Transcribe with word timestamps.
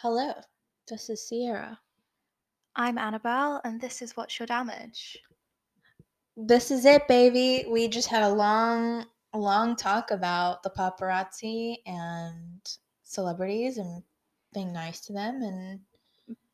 Hello, 0.00 0.32
this 0.86 1.10
is 1.10 1.26
Sierra. 1.26 1.76
I'm 2.76 2.98
Annabelle, 2.98 3.60
and 3.64 3.80
this 3.80 4.00
is 4.00 4.16
What's 4.16 4.38
Your 4.38 4.46
Damage? 4.46 5.18
This 6.36 6.70
is 6.70 6.84
it, 6.84 7.08
baby. 7.08 7.68
We 7.68 7.88
just 7.88 8.06
had 8.06 8.22
a 8.22 8.28
long, 8.28 9.06
long 9.34 9.74
talk 9.74 10.12
about 10.12 10.62
the 10.62 10.70
paparazzi 10.70 11.78
and 11.84 12.60
celebrities 13.02 13.78
and 13.78 14.04
being 14.54 14.72
nice 14.72 15.00
to 15.06 15.12
them 15.12 15.42
and 15.42 15.80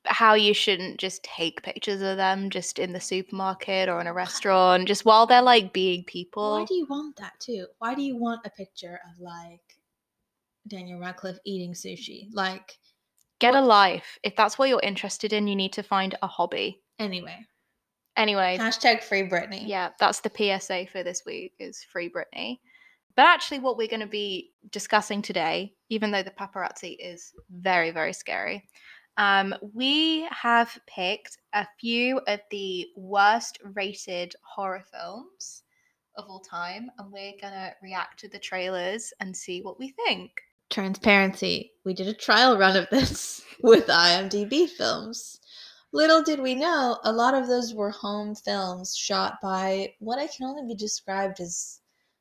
How 0.06 0.32
you 0.32 0.54
shouldn't 0.54 0.98
just 0.98 1.22
take 1.22 1.62
pictures 1.62 2.00
of 2.00 2.16
them 2.16 2.48
just 2.48 2.78
in 2.78 2.94
the 2.94 3.00
supermarket 3.00 3.90
or 3.90 4.00
in 4.00 4.06
a 4.06 4.14
restaurant, 4.14 4.88
just 4.88 5.04
while 5.04 5.26
they're 5.26 5.42
like 5.42 5.74
being 5.74 6.02
people. 6.04 6.52
why 6.52 6.64
do 6.64 6.74
you 6.76 6.86
want 6.88 7.16
that 7.16 7.38
too? 7.40 7.66
Why 7.76 7.94
do 7.94 8.00
you 8.00 8.16
want 8.16 8.46
a 8.46 8.50
picture 8.50 9.00
of 9.12 9.20
like 9.20 9.76
Daniel 10.66 10.98
Radcliffe 10.98 11.40
eating 11.44 11.74
sushi? 11.74 12.28
Like, 12.32 12.78
Get 13.44 13.54
a 13.54 13.60
life. 13.60 14.18
If 14.22 14.36
that's 14.36 14.58
what 14.58 14.70
you're 14.70 14.80
interested 14.82 15.32
in, 15.34 15.46
you 15.46 15.54
need 15.54 15.74
to 15.74 15.82
find 15.82 16.16
a 16.22 16.26
hobby. 16.26 16.80
anyway, 16.98 17.38
Anyway, 18.16 18.56
hashtag 18.58 19.02
free 19.02 19.28
Britney. 19.28 19.66
yeah, 19.66 19.90
that's 19.98 20.20
the 20.20 20.30
PSA 20.30 20.86
for 20.86 21.02
this 21.02 21.24
week 21.26 21.52
is 21.58 21.84
free 21.92 22.08
Britney. 22.08 22.60
But 23.16 23.26
actually, 23.26 23.58
what 23.58 23.76
we're 23.76 23.88
going 23.88 24.00
to 24.00 24.06
be 24.06 24.52
discussing 24.70 25.20
today, 25.20 25.74
even 25.90 26.10
though 26.10 26.22
the 26.22 26.30
paparazzi 26.30 26.96
is 26.98 27.32
very, 27.50 27.90
very 27.90 28.12
scary, 28.12 28.64
um, 29.18 29.54
we 29.74 30.26
have 30.30 30.78
picked 30.86 31.36
a 31.52 31.66
few 31.78 32.20
of 32.26 32.40
the 32.50 32.86
worst 32.96 33.58
rated 33.74 34.34
horror 34.42 34.84
films 34.92 35.64
of 36.16 36.24
all 36.28 36.40
time, 36.40 36.90
and 36.98 37.12
we're 37.12 37.34
going 37.40 37.52
to 37.52 37.74
react 37.82 38.20
to 38.20 38.28
the 38.28 38.38
trailers 38.38 39.12
and 39.20 39.36
see 39.36 39.60
what 39.60 39.78
we 39.78 39.94
think. 40.06 40.30
Transparency. 40.74 41.70
We 41.84 41.94
did 41.94 42.08
a 42.08 42.12
trial 42.12 42.58
run 42.58 42.76
of 42.76 42.88
this 42.90 43.42
with 43.62 43.86
IMDb 43.86 44.68
films. 44.68 45.38
Little 45.92 46.20
did 46.20 46.40
we 46.40 46.56
know, 46.56 46.98
a 47.04 47.12
lot 47.12 47.34
of 47.34 47.46
those 47.46 47.72
were 47.72 47.90
home 47.90 48.34
films 48.34 48.96
shot 48.96 49.34
by 49.40 49.94
what 50.00 50.18
I 50.18 50.26
can 50.26 50.46
only 50.46 50.66
be 50.66 50.74
described 50.74 51.38
as 51.38 51.78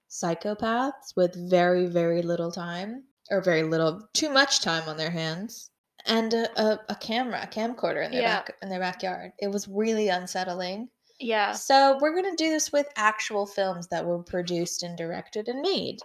psychopaths 0.08 1.16
with 1.16 1.50
very, 1.50 1.88
very 1.88 2.22
little 2.22 2.52
time, 2.52 3.06
or 3.32 3.42
very 3.42 3.64
little, 3.64 4.08
too 4.14 4.30
much 4.30 4.62
time 4.62 4.88
on 4.88 4.98
their 4.98 5.10
hands, 5.10 5.72
and 6.06 6.32
a, 6.36 6.62
a, 6.62 6.80
a 6.90 6.95
camera, 6.95 7.42
a 7.42 7.48
camcorder 7.48 8.06
in 8.06 8.12
their 8.12 8.22
Yeah. 8.22 8.36
back 8.36 8.54
in 8.62 8.70
their 8.70 8.80
backyard. 8.80 9.32
It 9.40 9.48
was 9.48 9.67
really 9.67 10.10
unsettling. 10.10 10.90
Yeah. 11.20 11.54
So 11.54 11.98
we're 12.00 12.14
gonna 12.14 12.36
do 12.36 12.50
this 12.52 12.72
with 12.72 12.86
actual 12.98 13.48
films 13.48 13.88
that 13.88 14.06
were 14.06 14.22
produced 14.22 14.84
and 14.84 14.95
directed 14.95 15.48
and 15.48 15.62
made. 15.62 15.98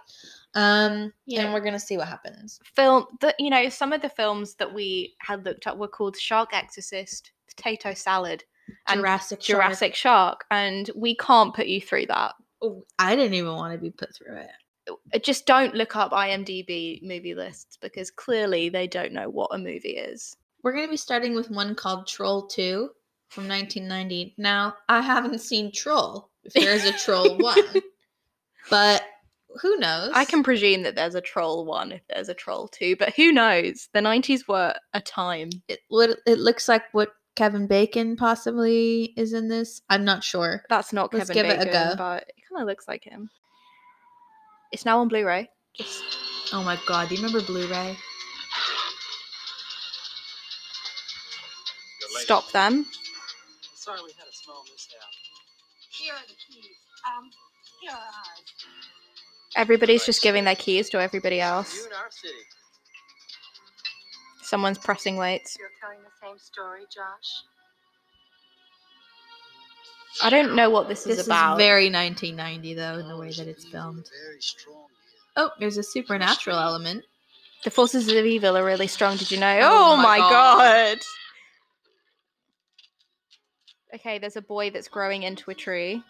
Um, 0.55 1.13
Yeah. 1.25 1.43
and 1.43 1.53
we're 1.53 1.59
gonna 1.61 1.79
see 1.79 1.97
what 1.97 2.07
happens. 2.07 2.59
Film 2.75 3.05
that 3.21 3.35
you 3.39 3.49
know, 3.49 3.69
some 3.69 3.93
of 3.93 4.01
the 4.01 4.09
films 4.09 4.55
that 4.55 4.73
we 4.73 5.15
had 5.21 5.45
looked 5.45 5.67
at 5.67 5.77
were 5.77 5.87
called 5.87 6.17
Shark 6.17 6.49
Exorcist, 6.53 7.31
Potato 7.55 7.93
Salad, 7.93 8.43
and 8.87 8.99
Jurassic 8.99 9.41
Shark. 9.41 9.61
Jurassic 9.61 9.95
Shark, 9.95 10.45
and 10.51 10.89
we 10.95 11.15
can't 11.15 11.53
put 11.53 11.67
you 11.67 11.79
through 11.81 12.07
that. 12.07 12.33
Oh, 12.61 12.83
I 12.97 13.15
didn't 13.15 13.35
even 13.35 13.53
want 13.53 13.73
to 13.73 13.79
be 13.79 13.91
put 13.91 14.13
through 14.15 14.37
it. 14.37 14.49
Uh, 15.13 15.19
Just 15.19 15.45
don't 15.45 15.75
look 15.75 15.95
up 15.95 16.11
IMDb 16.11 17.01
movie 17.03 17.35
lists 17.35 17.77
because 17.79 18.09
clearly 18.09 18.69
they 18.69 18.87
don't 18.87 19.13
know 19.13 19.29
what 19.29 19.53
a 19.53 19.57
movie 19.57 19.97
is. 19.97 20.35
We're 20.63 20.73
gonna 20.73 20.87
be 20.89 20.97
starting 20.97 21.35
with 21.35 21.51
one 21.51 21.75
called 21.75 22.07
Troll 22.07 22.47
Two 22.47 22.89
from 23.29 23.47
1990. 23.47 24.33
Now, 24.39 24.75
I 24.89 25.01
haven't 25.01 25.39
seen 25.39 25.71
Troll. 25.71 26.31
If 26.43 26.53
there 26.53 26.73
is 26.73 26.85
a 26.85 26.91
Troll 26.93 27.37
One, 27.37 27.61
but 28.69 29.03
who 29.61 29.77
knows? 29.77 30.11
I 30.13 30.25
can 30.25 30.43
presume 30.43 30.83
that 30.83 30.95
there's 30.95 31.15
a 31.15 31.21
troll 31.21 31.65
one 31.65 31.91
if 31.91 32.01
there's 32.07 32.29
a 32.29 32.33
troll 32.33 32.67
two, 32.67 32.95
but 32.97 33.13
who 33.15 33.31
knows? 33.31 33.89
The 33.93 33.99
90s 33.99 34.47
were 34.47 34.75
a 34.93 35.01
time. 35.01 35.49
It 35.67 35.79
lit- 35.89 36.19
it 36.25 36.37
looks 36.39 36.67
like 36.67 36.83
what 36.91 37.09
Kevin 37.35 37.67
Bacon 37.67 38.15
possibly 38.15 39.13
is 39.17 39.33
in 39.33 39.47
this. 39.47 39.81
I'm 39.89 40.05
not 40.05 40.23
sure. 40.23 40.63
That's 40.69 40.93
not 40.93 41.13
Let's 41.13 41.29
Kevin 41.29 41.43
give 41.43 41.51
it 41.51 41.61
a 41.61 41.65
Bacon, 41.65 41.89
go. 41.91 41.95
but 41.97 42.23
it 42.27 42.35
kind 42.49 42.61
of 42.61 42.67
looks 42.67 42.87
like 42.87 43.03
him. 43.03 43.29
It's 44.71 44.85
now 44.85 44.99
on 44.99 45.07
Blu-ray. 45.07 45.49
Just 45.75 46.03
Oh 46.51 46.63
my 46.63 46.79
god! 46.87 47.09
Do 47.09 47.15
you 47.15 47.21
remember 47.21 47.45
Blu-ray? 47.45 47.95
stop 52.21 52.51
them. 52.51 52.85
Sorry 53.75 53.99
we 54.03 54.11
had 54.17 54.27
a 54.27 54.33
small 54.33 54.63
mishap. 54.63 55.01
Here 55.89 56.13
are 56.13 56.25
the 56.27 56.33
keys. 56.35 56.65
Um, 57.07 57.29
here 57.81 57.91
are 57.91 57.95
ours. 57.97 58.58
Everybody's 59.55 60.05
just 60.05 60.21
giving 60.21 60.43
their 60.45 60.55
keys 60.55 60.89
to 60.91 61.01
everybody 61.01 61.41
else. 61.41 61.75
You 61.75 61.85
in 61.87 61.93
our 61.93 62.11
city. 62.11 62.33
Someone's 64.43 64.77
pressing 64.77 65.17
weights. 65.17 65.57
You're 65.59 65.69
telling 65.81 65.99
the 66.03 66.09
same 66.27 66.37
story, 66.39 66.81
Josh. 66.93 67.43
I 70.23 70.29
don't 70.29 70.55
know 70.55 70.69
what 70.69 70.87
this, 70.87 71.03
This 71.03 71.19
is 71.19 71.27
about. 71.27 71.53
is 71.59 71.63
very 71.65 71.89
1990 71.91 72.73
though, 72.73 72.97
in 72.99 73.07
the 73.07 73.17
way 73.17 73.31
that 73.31 73.47
it's 73.47 73.65
oh, 73.67 73.69
filmed. 73.71 74.05
Oh, 75.35 75.51
there's 75.59 75.77
a 75.77 75.83
supernatural 75.83 76.57
element. 76.57 77.03
the 77.63 77.69
forces 77.71 78.07
of 78.07 78.25
evil 78.25 78.57
are 78.57 78.65
really 78.65 78.87
strong. 78.87 79.17
Did 79.17 79.31
you 79.31 79.39
know? 79.39 79.59
Oh 79.61 79.93
Oh, 79.93 79.97
my 79.97 80.03
my 80.03 80.17
God. 80.17 80.97
god. 80.97 80.97
Okay, 83.95 84.17
there's 84.19 84.35
a 84.35 84.41
boy 84.41 84.69
that's 84.71 84.87
growing 84.87 85.23
into 85.23 85.49
a 85.51 85.55
tree. 85.55 86.03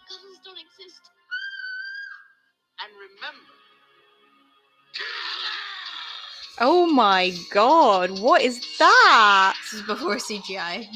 Oh 6.60 6.86
my 6.86 7.32
god, 7.50 8.18
what 8.20 8.42
is 8.42 8.60
that? 8.78 9.54
This 9.64 9.80
is 9.80 9.86
before 9.86 10.16
CGI. 10.16 10.86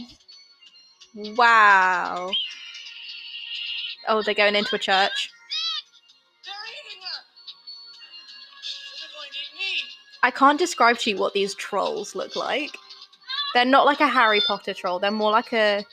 Wow. 1.14 2.30
Oh, 4.08 4.22
they're 4.22 4.34
going 4.34 4.56
into 4.56 4.74
a 4.74 4.78
church. 4.78 5.30
they're 6.44 6.54
eating 6.54 7.02
her. 7.02 7.20
They're 9.00 9.08
going 9.16 9.30
to 9.32 9.38
eat 9.38 9.58
me. 9.58 9.80
I 10.22 10.30
can't 10.30 10.58
describe 10.58 10.98
to 10.98 11.10
you 11.10 11.16
what 11.16 11.32
these 11.32 11.54
trolls 11.54 12.14
look 12.14 12.36
like. 12.36 12.76
They're 13.54 13.64
not 13.64 13.86
like 13.86 14.00
a 14.00 14.06
Harry 14.08 14.40
Potter 14.46 14.74
troll. 14.74 14.98
They're 14.98 15.10
more 15.10 15.30
like 15.30 15.52
a 15.52 15.84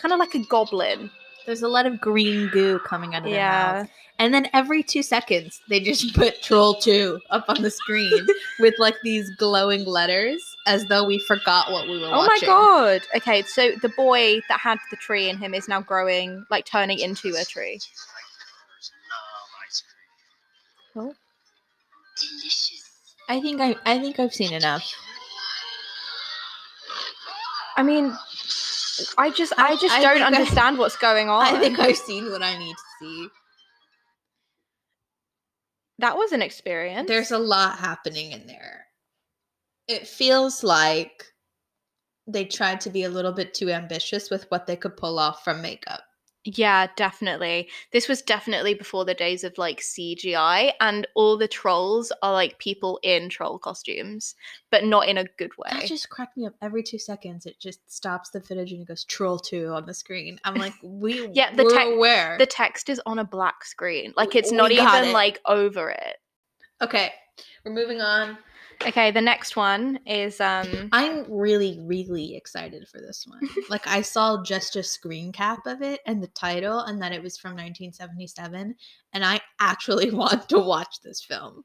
kind 0.00 0.12
of 0.12 0.18
like 0.18 0.34
a 0.34 0.40
goblin. 0.46 1.10
There's 1.46 1.62
a 1.62 1.68
lot 1.68 1.86
of 1.86 2.00
green 2.00 2.48
goo 2.48 2.78
coming 2.80 3.14
out 3.14 3.18
of 3.18 3.24
their 3.24 3.34
Yeah. 3.34 3.72
mouth. 3.82 3.90
And 4.20 4.34
then 4.34 4.48
every 4.52 4.82
two 4.82 5.02
seconds, 5.02 5.60
they 5.68 5.80
just 5.80 6.14
put 6.14 6.42
Troll 6.42 6.74
2 6.74 7.20
up 7.30 7.46
on 7.48 7.62
the 7.62 7.70
screen 7.70 8.26
with 8.60 8.74
like 8.78 8.94
these 9.02 9.30
glowing 9.36 9.84
letters 9.86 10.40
as 10.66 10.84
though 10.84 11.04
we 11.04 11.18
forgot 11.20 11.72
what 11.72 11.88
we 11.88 11.98
were 11.98 12.06
Oh 12.06 12.18
watching. 12.28 12.46
my 12.48 12.54
god. 12.54 13.02
Okay, 13.16 13.40
so 13.42 13.70
the 13.80 13.88
boy 13.88 14.40
that 14.50 14.60
had 14.60 14.78
the 14.90 14.96
tree 14.98 15.30
in 15.30 15.38
him 15.38 15.54
is 15.54 15.68
now 15.68 15.80
growing, 15.80 16.44
like 16.50 16.66
turning 16.66 16.98
into 16.98 17.30
a 17.34 17.44
tree. 17.46 17.80
Love 19.08 19.48
ice 19.66 19.82
cream. 20.94 21.12
Delicious. 22.18 23.16
I 23.30 23.40
think 23.40 23.60
I 23.62 23.74
I 23.86 23.98
think 24.00 24.18
I've 24.20 24.34
seen 24.34 24.52
enough. 24.52 24.84
I 27.76 27.82
mean, 27.82 28.14
I 29.16 29.30
just 29.30 29.54
I 29.58 29.68
I- 29.68 29.76
just 29.76 29.94
I 29.94 30.02
don't 30.02 30.12
think 30.14 30.24
I- 30.24 30.26
understand 30.26 30.76
what's 30.78 30.96
going 30.98 31.30
on. 31.30 31.42
I 31.54 31.58
think 31.58 31.78
I've 31.78 31.96
seen 31.96 32.30
what 32.30 32.42
I 32.42 32.58
need 32.58 32.74
to 32.74 32.82
see. 33.00 33.28
That 36.00 36.16
was 36.16 36.32
an 36.32 36.42
experience. 36.42 37.08
There's 37.08 37.30
a 37.30 37.38
lot 37.38 37.78
happening 37.78 38.32
in 38.32 38.46
there. 38.46 38.86
It 39.88 40.06
feels 40.06 40.62
like 40.62 41.24
they 42.26 42.44
tried 42.44 42.80
to 42.82 42.90
be 42.90 43.04
a 43.04 43.10
little 43.10 43.32
bit 43.32 43.54
too 43.54 43.70
ambitious 43.70 44.30
with 44.30 44.50
what 44.50 44.66
they 44.66 44.76
could 44.76 44.96
pull 44.96 45.18
off 45.18 45.44
from 45.44 45.62
makeup. 45.62 46.02
Yeah, 46.44 46.86
definitely. 46.96 47.68
This 47.92 48.08
was 48.08 48.22
definitely 48.22 48.72
before 48.72 49.04
the 49.04 49.12
days 49.12 49.44
of 49.44 49.58
like 49.58 49.80
CGI, 49.80 50.72
and 50.80 51.06
all 51.14 51.36
the 51.36 51.46
trolls 51.46 52.12
are 52.22 52.32
like 52.32 52.58
people 52.58 52.98
in 53.02 53.28
troll 53.28 53.58
costumes, 53.58 54.34
but 54.70 54.84
not 54.84 55.06
in 55.06 55.18
a 55.18 55.24
good 55.36 55.52
way. 55.58 55.68
That 55.70 55.84
just 55.86 56.08
cracked 56.08 56.38
me 56.38 56.46
up 56.46 56.54
every 56.62 56.82
two 56.82 56.98
seconds. 56.98 57.44
It 57.44 57.58
just 57.60 57.92
stops 57.92 58.30
the 58.30 58.40
footage 58.40 58.72
and 58.72 58.80
it 58.80 58.88
goes 58.88 59.04
troll 59.04 59.38
two 59.38 59.68
on 59.68 59.84
the 59.84 59.92
screen. 59.92 60.40
I'm 60.44 60.54
like, 60.54 60.72
we 60.82 61.28
Yeah, 61.28 61.54
the 61.54 61.64
we're 61.64 61.94
aware. 61.94 62.36
The 62.38 62.46
text 62.46 62.88
is 62.88 63.02
on 63.04 63.18
a 63.18 63.24
black 63.24 63.64
screen, 63.64 64.14
like 64.16 64.34
it's 64.34 64.50
We 64.50 64.56
not 64.56 64.72
even 64.72 65.04
it. 65.10 65.12
like 65.12 65.40
over 65.44 65.90
it. 65.90 66.16
okay, 66.80 67.12
we're 67.66 67.72
moving 67.74 68.00
on. 68.00 68.38
Okay, 68.86 69.10
the 69.10 69.20
next 69.20 69.56
one 69.56 69.98
is 70.06 70.40
um 70.40 70.88
I'm 70.92 71.24
really, 71.30 71.78
really 71.82 72.34
excited 72.34 72.88
for 72.88 72.98
this 72.98 73.26
one. 73.26 73.40
like 73.68 73.86
I 73.86 74.00
saw 74.00 74.42
just 74.42 74.74
a 74.76 74.82
screen 74.82 75.32
cap 75.32 75.66
of 75.66 75.82
it 75.82 76.00
and 76.06 76.22
the 76.22 76.28
title, 76.28 76.80
and 76.80 77.00
that 77.02 77.12
it 77.12 77.22
was 77.22 77.36
from 77.36 77.50
1977, 77.52 78.74
and 79.12 79.24
I 79.24 79.40
actually 79.60 80.10
want 80.22 80.48
to 80.48 80.58
watch 80.58 81.00
this 81.02 81.22
film. 81.22 81.62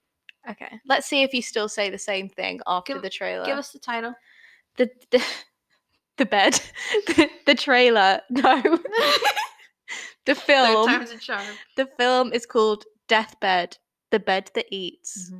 okay. 0.50 0.80
Let's 0.88 1.08
see 1.08 1.24
if 1.24 1.34
you 1.34 1.42
still 1.42 1.70
say 1.70 1.90
the 1.90 1.98
same 1.98 2.28
thing 2.30 2.60
after 2.68 2.94
Give- 2.94 3.02
the 3.02 3.10
trailer. 3.10 3.46
Give 3.46 3.58
us 3.58 3.72
the 3.72 3.80
title. 3.80 4.14
the 4.76 4.90
the, 5.12 5.24
the 6.18 6.26
bed, 6.26 6.60
the, 7.08 7.30
the 7.46 7.56
trailer. 7.56 8.22
No, 8.30 8.62
the 10.26 10.36
Third 10.36 10.46
film. 10.46 10.88
time's 10.88 11.12
a 11.12 11.18
charm. 11.18 11.46
The 11.78 11.88
film 11.98 12.34
is 12.34 12.46
called 12.46 12.84
Deathbed, 13.08 13.78
the 14.12 14.20
bed 14.20 14.52
that 14.56 14.66
eats. 14.70 15.32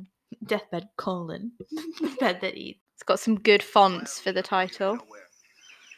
Deathbed 0.44 0.88
colon. 0.96 1.52
the 1.70 2.16
bed 2.20 2.40
that 2.40 2.56
eats. 2.56 2.80
It's 2.94 3.02
got 3.02 3.20
some 3.20 3.38
good 3.38 3.62
fonts 3.62 4.18
for 4.18 4.32
the 4.32 4.42
title. 4.42 4.98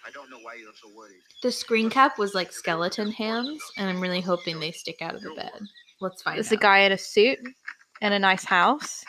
I 0.06 0.10
don't 0.10 0.30
know 0.30 0.38
why 0.38 0.54
you're 0.54 0.72
so 0.74 0.88
worried. 0.96 1.20
The 1.42 1.52
screen 1.52 1.90
cap 1.90 2.18
was 2.18 2.34
like 2.34 2.50
skeleton 2.52 3.12
hands, 3.12 3.60
and 3.76 3.88
I'm 3.88 4.00
really 4.00 4.20
hoping 4.20 4.58
they 4.58 4.72
stick 4.72 5.02
out 5.02 5.14
of 5.14 5.22
the 5.22 5.30
bed. 5.34 5.60
Let's 6.00 6.22
find 6.22 6.36
There's 6.36 6.48
out. 6.48 6.54
a 6.54 6.56
guy 6.56 6.78
in 6.80 6.92
a 6.92 6.98
suit 6.98 7.38
in 8.00 8.12
a 8.12 8.18
nice 8.18 8.44
house. 8.44 9.04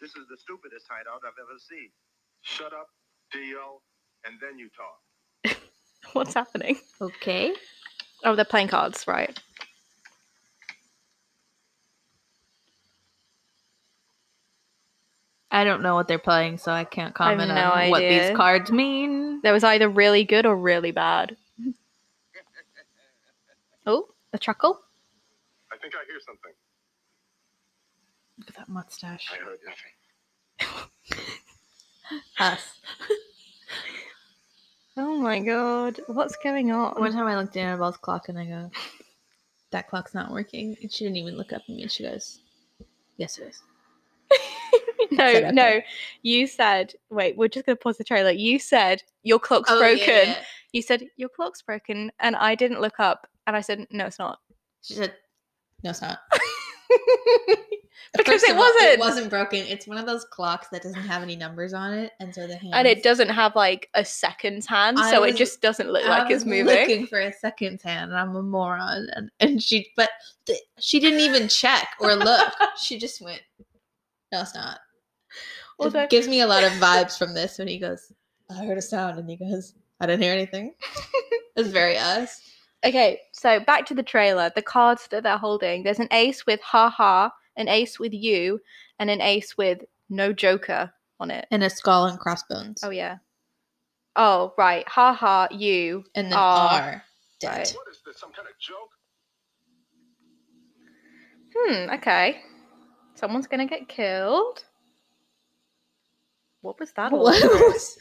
This 0.00 0.10
is 0.10 0.26
the 0.28 0.36
stupidest 0.36 0.86
hideout 0.90 1.20
I've 1.24 1.32
ever 1.40 1.58
seen. 1.58 1.90
Shut 2.42 2.72
up, 2.72 2.88
deal, 3.32 3.82
and 4.26 4.36
then 4.40 4.58
you 4.58 4.68
talk. 4.76 5.56
What's 6.12 6.34
happening? 6.34 6.78
Okay. 7.00 7.54
Oh, 8.24 8.34
they're 8.34 8.44
playing 8.44 8.68
cards, 8.68 9.06
right? 9.06 9.38
I 15.50 15.64
don't 15.64 15.82
know 15.82 15.94
what 15.94 16.08
they're 16.08 16.18
playing, 16.18 16.58
so 16.58 16.72
I 16.72 16.84
can't 16.84 17.12
I 17.16 17.34
comment 17.34 17.48
no 17.48 17.70
on 17.70 17.90
what 17.90 18.00
these 18.00 18.36
cards 18.36 18.70
mean. 18.70 19.40
That 19.42 19.52
was 19.52 19.64
either 19.64 19.88
really 19.88 20.24
good 20.24 20.46
or 20.46 20.56
really 20.56 20.90
bad. 20.92 21.36
Oh, 23.90 24.06
a 24.34 24.38
chuckle. 24.38 24.78
I 25.72 25.78
think 25.78 25.94
I 25.94 26.04
hear 26.04 26.20
something. 26.26 26.52
Look 28.38 28.48
at 28.50 28.56
that 28.56 28.68
mustache. 28.68 29.32
I 29.32 29.38
heard 29.42 29.58
nothing. 30.68 30.90
Us. 32.38 32.80
Oh 35.00 35.16
my 35.16 35.38
god, 35.38 36.00
what's 36.08 36.34
going 36.42 36.72
on? 36.72 37.00
One 37.00 37.12
time 37.12 37.28
I 37.28 37.36
looked 37.36 37.56
at 37.56 37.60
Annabelle's 37.60 37.96
clock 37.96 38.28
and 38.28 38.36
I 38.36 38.46
go, 38.46 38.68
that 39.70 39.88
clock's 39.88 40.12
not 40.12 40.32
working. 40.32 40.76
And 40.82 40.92
she 40.92 41.04
didn't 41.04 41.18
even 41.18 41.36
look 41.36 41.52
up 41.52 41.62
at 41.62 41.68
me. 41.68 41.82
And 41.82 41.90
she 41.92 42.02
goes, 42.02 42.40
yes, 43.16 43.38
it 43.38 43.44
is. 43.44 43.62
no, 45.10 45.50
no. 45.50 45.80
You 46.22 46.46
said, 46.46 46.94
wait, 47.10 47.36
we're 47.36 47.48
just 47.48 47.66
gonna 47.66 47.76
pause 47.76 47.98
the 47.98 48.04
trailer. 48.04 48.30
You 48.30 48.58
said 48.58 49.02
your 49.22 49.38
clock's 49.38 49.70
Oh, 49.70 49.78
broken. 49.78 49.98
yeah. 50.28 50.36
You 50.72 50.82
said 50.82 51.04
your 51.16 51.28
clock's 51.30 51.62
broken, 51.62 52.12
and 52.20 52.36
I 52.36 52.54
didn't 52.54 52.80
look 52.80 52.98
up, 53.00 53.26
and 53.46 53.56
I 53.56 53.60
said, 53.60 53.86
no, 53.90 54.06
it's 54.06 54.18
not. 54.18 54.38
She 54.82 54.94
said, 54.94 55.14
no, 55.82 55.90
it's 55.90 56.02
not. 56.02 56.18
because 58.16 58.42
it 58.42 58.52
all, 58.52 58.58
wasn't. 58.58 58.84
It 58.92 58.98
wasn't 58.98 59.30
broken. 59.30 59.60
It's 59.60 59.86
one 59.86 59.98
of 59.98 60.06
those 60.06 60.24
clocks 60.24 60.68
that 60.68 60.82
doesn't 60.82 61.00
have 61.02 61.22
any 61.22 61.36
numbers 61.36 61.72
on 61.72 61.92
it. 61.94 62.12
And 62.20 62.34
so 62.34 62.46
the 62.46 62.56
hands. 62.56 62.72
and 62.74 62.86
it 62.86 63.02
doesn't 63.02 63.28
have 63.28 63.54
like 63.56 63.88
a 63.94 64.04
seconds 64.04 64.66
hand, 64.66 64.98
I 64.98 65.10
so 65.10 65.22
it 65.24 65.36
just 65.36 65.60
doesn't 65.60 65.90
look 65.90 66.04
I 66.04 66.20
like 66.20 66.30
it's 66.30 66.44
moving. 66.44 66.66
looking 66.66 67.06
for 67.06 67.20
a 67.20 67.32
second 67.32 67.80
hand, 67.82 68.10
and 68.10 68.18
I'm 68.20 68.36
a 68.36 68.42
moron. 68.42 69.08
And, 69.14 69.30
and 69.40 69.62
she, 69.62 69.90
but 69.96 70.10
th- 70.46 70.60
she 70.78 71.00
didn't 71.00 71.20
even 71.20 71.48
check 71.48 71.88
or 72.00 72.14
look. 72.14 72.52
she 72.82 72.98
just 72.98 73.20
went, 73.20 73.42
no, 74.32 74.40
it's 74.42 74.54
not. 74.54 74.80
Although- 75.78 76.00
it 76.00 76.10
gives 76.10 76.28
me 76.28 76.40
a 76.40 76.46
lot 76.46 76.64
of 76.64 76.72
vibes 76.80 77.18
from 77.18 77.34
this 77.34 77.58
when 77.58 77.68
he 77.68 77.78
goes, 77.78 78.12
I 78.50 78.64
heard 78.64 78.78
a 78.78 78.82
sound, 78.82 79.18
and 79.18 79.28
he 79.28 79.36
goes, 79.36 79.74
I 80.00 80.06
didn't 80.06 80.22
hear 80.22 80.32
anything. 80.32 80.74
it's 81.56 81.68
very 81.68 81.96
us. 81.98 82.40
Okay, 82.84 83.20
so 83.32 83.60
back 83.60 83.84
to 83.86 83.94
the 83.94 84.02
trailer. 84.02 84.50
The 84.54 84.62
cards 84.62 85.08
that 85.10 85.24
they're 85.24 85.36
holding. 85.36 85.82
There's 85.82 85.98
an 85.98 86.08
ace 86.12 86.46
with 86.46 86.60
ha 86.60 86.88
ha, 86.88 87.32
an 87.56 87.68
ace 87.68 87.98
with 87.98 88.14
you, 88.14 88.60
and 88.98 89.10
an 89.10 89.20
ace 89.20 89.56
with 89.58 89.80
no 90.08 90.32
joker 90.32 90.92
on 91.20 91.30
it. 91.30 91.46
And 91.50 91.64
a 91.64 91.70
skull 91.70 92.06
and 92.06 92.18
crossbones. 92.18 92.80
Oh 92.84 92.90
yeah. 92.90 93.16
Oh 94.14 94.54
right, 94.56 94.88
ha 94.88 95.12
ha, 95.12 95.48
you. 95.50 96.04
and 96.14 96.28
then 96.30 96.38
R. 96.38 96.70
R. 96.70 97.02
Dead. 97.40 97.48
Right. 97.50 97.74
What 97.76 97.88
is 97.90 98.00
this? 98.06 98.18
Some 98.18 98.32
kind 98.32 98.48
of 98.48 98.54
joke? 98.60 98.90
Hmm. 101.56 101.90
Okay. 101.96 102.40
Someone's 103.18 103.48
gonna 103.48 103.66
get 103.66 103.88
killed. 103.88 104.64
What 106.60 106.78
was 106.78 106.92
that? 106.92 107.10
What 107.10 107.42
was- 107.42 107.98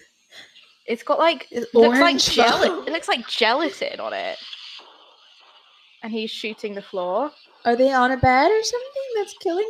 It's 0.85 1.01
got 1.03 1.17
like 1.19 1.47
It's 1.51 1.73
looks 1.73 1.99
like 1.99 2.17
gel- 2.19 2.85
It 2.87 2.91
looks 2.91 3.07
like 3.07 3.27
gelatin 3.27 3.99
on 3.99 4.13
it. 4.13 4.37
And 6.03 6.13
he's 6.13 6.29
shooting 6.29 6.75
the 6.75 6.81
floor. 6.81 7.31
Are 7.65 7.75
they 7.75 7.91
on 7.91 8.11
a 8.11 8.17
bed 8.17 8.49
or 8.51 8.63
something 8.63 9.03
that's 9.15 9.33
killing 9.39 9.65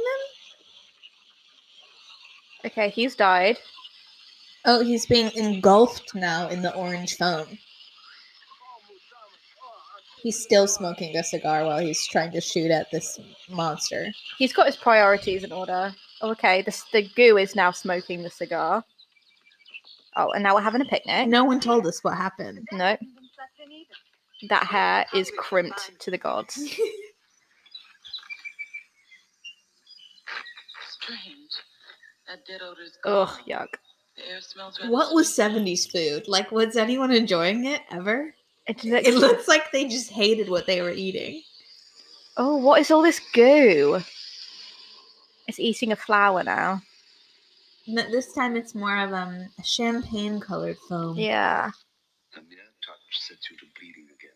them? 2.64 2.72
Okay, 2.72 2.90
he's 2.90 3.16
died. 3.16 3.58
Oh, 4.66 4.84
he's 4.84 5.06
being 5.06 5.32
engulfed 5.36 6.14
now 6.14 6.50
in 6.50 6.62
the 6.62 6.76
orange 6.76 7.16
foam. 7.16 7.58
He's 10.22 10.42
still 10.42 10.68
smoking 10.68 11.16
a 11.16 11.24
cigar 11.24 11.66
while 11.66 11.80
he's 11.80 12.06
trying 12.08 12.32
to 12.32 12.42
shoot 12.42 12.72
at 12.72 12.90
this 12.92 13.20
monster. 13.50 14.08
He's 14.38 14.54
got 14.54 14.66
his 14.66 14.76
priorities 14.76 15.44
in 15.44 15.52
order. 15.52 15.94
Oh, 16.22 16.32
okay, 16.32 16.64
the, 16.64 16.76
the 16.92 17.08
goo 17.16 17.38
is 17.38 17.56
now 17.56 17.72
smoking 17.72 18.24
the 18.24 18.30
cigar. 18.30 18.84
Oh, 20.16 20.32
and 20.32 20.44
now 20.44 20.56
we're 20.56 20.62
having 20.62 20.82
a 20.82 20.86
picnic. 20.86 21.28
No 21.28 21.44
one 21.44 21.60
told 21.60 21.86
us 21.86 22.04
what 22.04 22.18
happened. 22.18 22.68
No, 22.72 22.98
that 24.50 24.64
hair 24.64 25.06
is 25.14 25.32
crimped 25.38 25.92
to 26.00 26.12
the 26.12 26.18
gods. 26.18 26.54
Strange. 30.90 31.52
That 32.28 32.46
dead 32.46 32.62
odor's 32.62 32.98
Ugh, 33.06 33.30
yuck. 33.48 33.68
The 34.16 34.28
air 34.30 34.42
smells 34.42 34.80
rather 34.80 34.92
What 34.92 35.14
was 35.14 35.30
70s 35.30 35.92
food? 35.92 36.28
Like, 36.28 36.52
was 36.52 36.76
anyone 36.76 37.12
enjoying 37.12 37.66
it 37.66 37.82
ever? 37.92 38.34
It 38.68 38.84
It 38.84 39.14
looks- 39.14 39.22
looks 39.22 39.48
like 39.48 39.72
they 39.72 39.86
just 39.88 40.12
hated 40.12 40.50
what 40.50 40.66
they 40.66 40.82
were 40.82 40.92
eating. 40.92 41.42
oh, 42.38 42.58
what 42.58 42.82
is 42.82 42.92
all 42.92 43.02
this 43.02 43.22
goo? 43.34 44.02
It's 45.48 45.60
eating 45.60 45.92
a 45.92 45.96
flower 45.96 46.44
now. 46.44 46.82
N- 47.88 48.12
This 48.12 48.34
time 48.34 48.58
it's 48.58 48.76
more 48.76 48.98
of 48.98 49.14
um, 49.14 49.48
a 49.58 49.64
champagne 49.64 50.40
colored 50.42 50.78
foam. 50.90 51.16
Yeah. 51.18 51.72
A 52.36 52.42
mere 52.42 52.60
touch 52.86 53.20
sets 53.28 53.50
you 53.50 53.56
to 53.58 53.66
bleeding 53.80 54.08
again. 54.14 54.36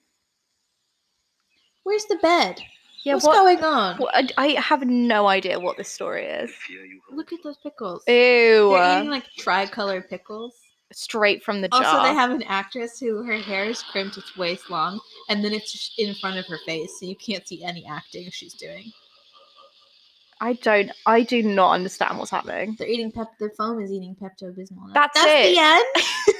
Where's 1.84 2.06
the 2.06 2.16
bed? 2.18 2.62
Yeah, 3.04 3.16
What's 3.16 3.25
what? 3.25 3.36
going 3.36 3.63
on? 3.63 3.98
what- 3.98 4.13
I, 4.16 4.30
I 4.38 4.48
have 4.62 4.84
no 4.86 5.27
idea 5.27 5.60
what 5.60 5.75
this 5.75 5.89
story 5.89 6.25
is. 6.25 6.51
fear 6.51 6.86
you 6.86 7.01
hope. 7.10 7.18
Look 7.18 7.34
at 7.34 7.39
those 7.44 7.57
pickles. 7.57 8.04
Ew. 8.07 8.69
They're 8.72 8.98
eating 9.00 9.10
like 9.10 9.25
tricolored 9.38 10.07
pickles. 10.10 10.54
Straight 10.91 11.43
from 11.43 11.61
the 11.61 11.69
jar. 11.69 11.83
Also, 11.83 12.03
they 12.03 12.13
have 12.13 12.31
an 12.31 12.43
actress 12.43 12.99
who 12.99 13.23
her 13.23 13.38
hair 13.38 13.65
is 13.65 13.81
crimped, 13.81 14.17
it's 14.17 14.35
waist 14.38 14.69
long, 14.69 14.99
and 15.29 15.43
then 15.43 15.53
it's 15.53 15.93
in 15.97 16.13
front 16.15 16.38
of 16.38 16.45
her 16.47 16.59
face, 16.65 16.99
so 16.99 17.05
you 17.05 17.15
can't 17.15 17.47
see 17.47 17.63
any 17.63 17.86
acting 17.86 18.29
she's 18.31 18.53
doing. 18.53 18.91
I 20.41 20.53
don't. 20.53 20.91
I 21.05 21.21
do 21.21 21.43
not 21.43 21.74
understand 21.74 22.17
what's 22.17 22.31
happening. 22.31 22.75
They're 22.79 22.88
eating 22.88 23.12
pep. 23.12 23.27
The 23.39 23.51
foam 23.51 23.79
is 23.79 23.91
eating 23.91 24.15
Pepto 24.15 24.51
Bismol. 24.51 24.91
That's 24.93 25.13
That's 25.13 25.31
it. 25.31 25.53
the 25.53 25.60
end. 25.60 25.86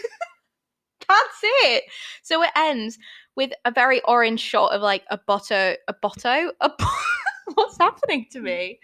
That's 1.08 1.40
it. 1.44 1.84
So 2.24 2.42
it 2.42 2.50
ends 2.56 2.98
with 3.36 3.52
a 3.66 3.72
very 3.72 4.02
orange 4.04 4.40
shot 4.40 4.74
of 4.74 4.82
like 4.82 5.04
a 5.12 5.18
bottle, 5.20 5.76
a 5.88 5.94
bottle, 6.02 6.52
a 6.62 6.70
bo- 6.70 6.86
what's 7.54 7.78
happening 7.78 8.26
to 8.32 8.40
me? 8.42 8.80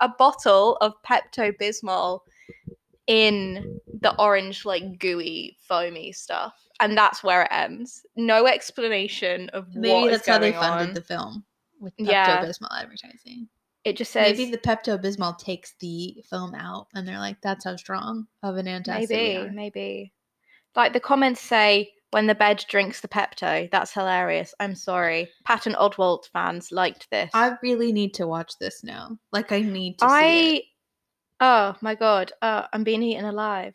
A 0.00 0.08
bottle 0.08 0.76
of 0.76 0.92
Pepto 1.02 1.52
Bismol 1.58 2.20
in 3.06 3.80
the 4.00 4.14
orange, 4.18 4.64
like 4.64 4.98
gooey, 4.98 5.56
foamy 5.60 6.12
stuff, 6.12 6.54
and 6.80 6.96
that's 6.96 7.22
where 7.22 7.42
it 7.42 7.48
ends. 7.50 8.04
No 8.16 8.46
explanation 8.46 9.48
of 9.50 9.74
Maybe 9.74 10.10
that's 10.10 10.26
how 10.26 10.38
they 10.38 10.52
funded 10.52 10.88
on. 10.88 10.94
the 10.94 11.02
film 11.02 11.44
with 11.80 11.96
Pepto 11.96 12.08
Yeah. 12.10 12.44
Bismol 12.44 12.68
advertising. 12.80 13.48
It 13.84 13.96
just 13.96 14.12
says 14.12 14.36
Maybe 14.36 14.50
the 14.50 14.58
Pepto 14.58 15.00
Bismol 15.02 15.38
takes 15.38 15.74
the 15.80 16.22
foam 16.28 16.54
out, 16.54 16.88
and 16.94 17.06
they're 17.06 17.18
like, 17.18 17.40
"That's 17.40 17.64
how 17.64 17.76
strong 17.76 18.26
of 18.42 18.56
an 18.56 18.66
antacid 18.66 19.08
maybe, 19.08 19.50
maybe. 19.54 20.12
Like 20.74 20.92
the 20.92 21.00
comments 21.00 21.40
say, 21.40 21.92
when 22.10 22.26
the 22.26 22.34
bed 22.34 22.64
drinks 22.68 23.00
the 23.00 23.08
Pepto, 23.08 23.70
that's 23.70 23.92
hilarious. 23.92 24.54
I'm 24.60 24.74
sorry. 24.74 25.28
Patton 25.44 25.74
Oswalt 25.74 26.26
fans 26.32 26.72
liked 26.72 27.10
this. 27.10 27.30
I 27.34 27.56
really 27.62 27.92
need 27.92 28.14
to 28.14 28.26
watch 28.26 28.52
this 28.58 28.82
now. 28.82 29.18
Like, 29.32 29.52
I 29.52 29.60
need 29.60 29.98
to. 29.98 30.06
I 30.08 30.62
oh 31.40 31.76
my 31.80 31.94
god, 31.94 32.32
uh, 32.42 32.66
I'm 32.72 32.84
being 32.84 33.02
eaten 33.02 33.24
alive. 33.24 33.74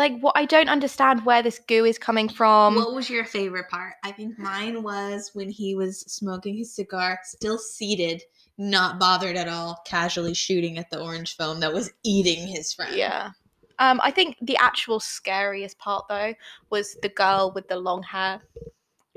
Like 0.00 0.18
what? 0.20 0.32
I 0.34 0.46
don't 0.46 0.70
understand 0.70 1.26
where 1.26 1.42
this 1.42 1.58
goo 1.58 1.84
is 1.84 1.98
coming 1.98 2.30
from. 2.30 2.74
what 2.74 2.94
was 2.94 3.10
your 3.10 3.26
favorite 3.26 3.68
part? 3.68 3.96
I 4.02 4.12
think 4.12 4.38
mine 4.38 4.82
was 4.82 5.32
when 5.34 5.50
he 5.50 5.74
was 5.74 6.00
smoking 6.00 6.56
his 6.56 6.74
cigar, 6.74 7.18
still 7.22 7.58
seated, 7.58 8.22
not 8.56 8.98
bothered 8.98 9.36
at 9.36 9.46
all, 9.46 9.82
casually 9.84 10.32
shooting 10.32 10.78
at 10.78 10.88
the 10.88 10.98
orange 10.98 11.36
foam 11.36 11.60
that 11.60 11.74
was 11.74 11.92
eating 12.02 12.46
his 12.46 12.72
friend. 12.72 12.96
yeah. 12.96 13.32
Um, 13.78 14.00
I 14.02 14.10
think 14.10 14.38
the 14.40 14.56
actual 14.56 15.00
scariest 15.00 15.78
part 15.78 16.06
though 16.08 16.32
was 16.70 16.96
the 17.02 17.10
girl 17.10 17.52
with 17.54 17.68
the 17.68 17.76
long 17.76 18.02
hair 18.02 18.40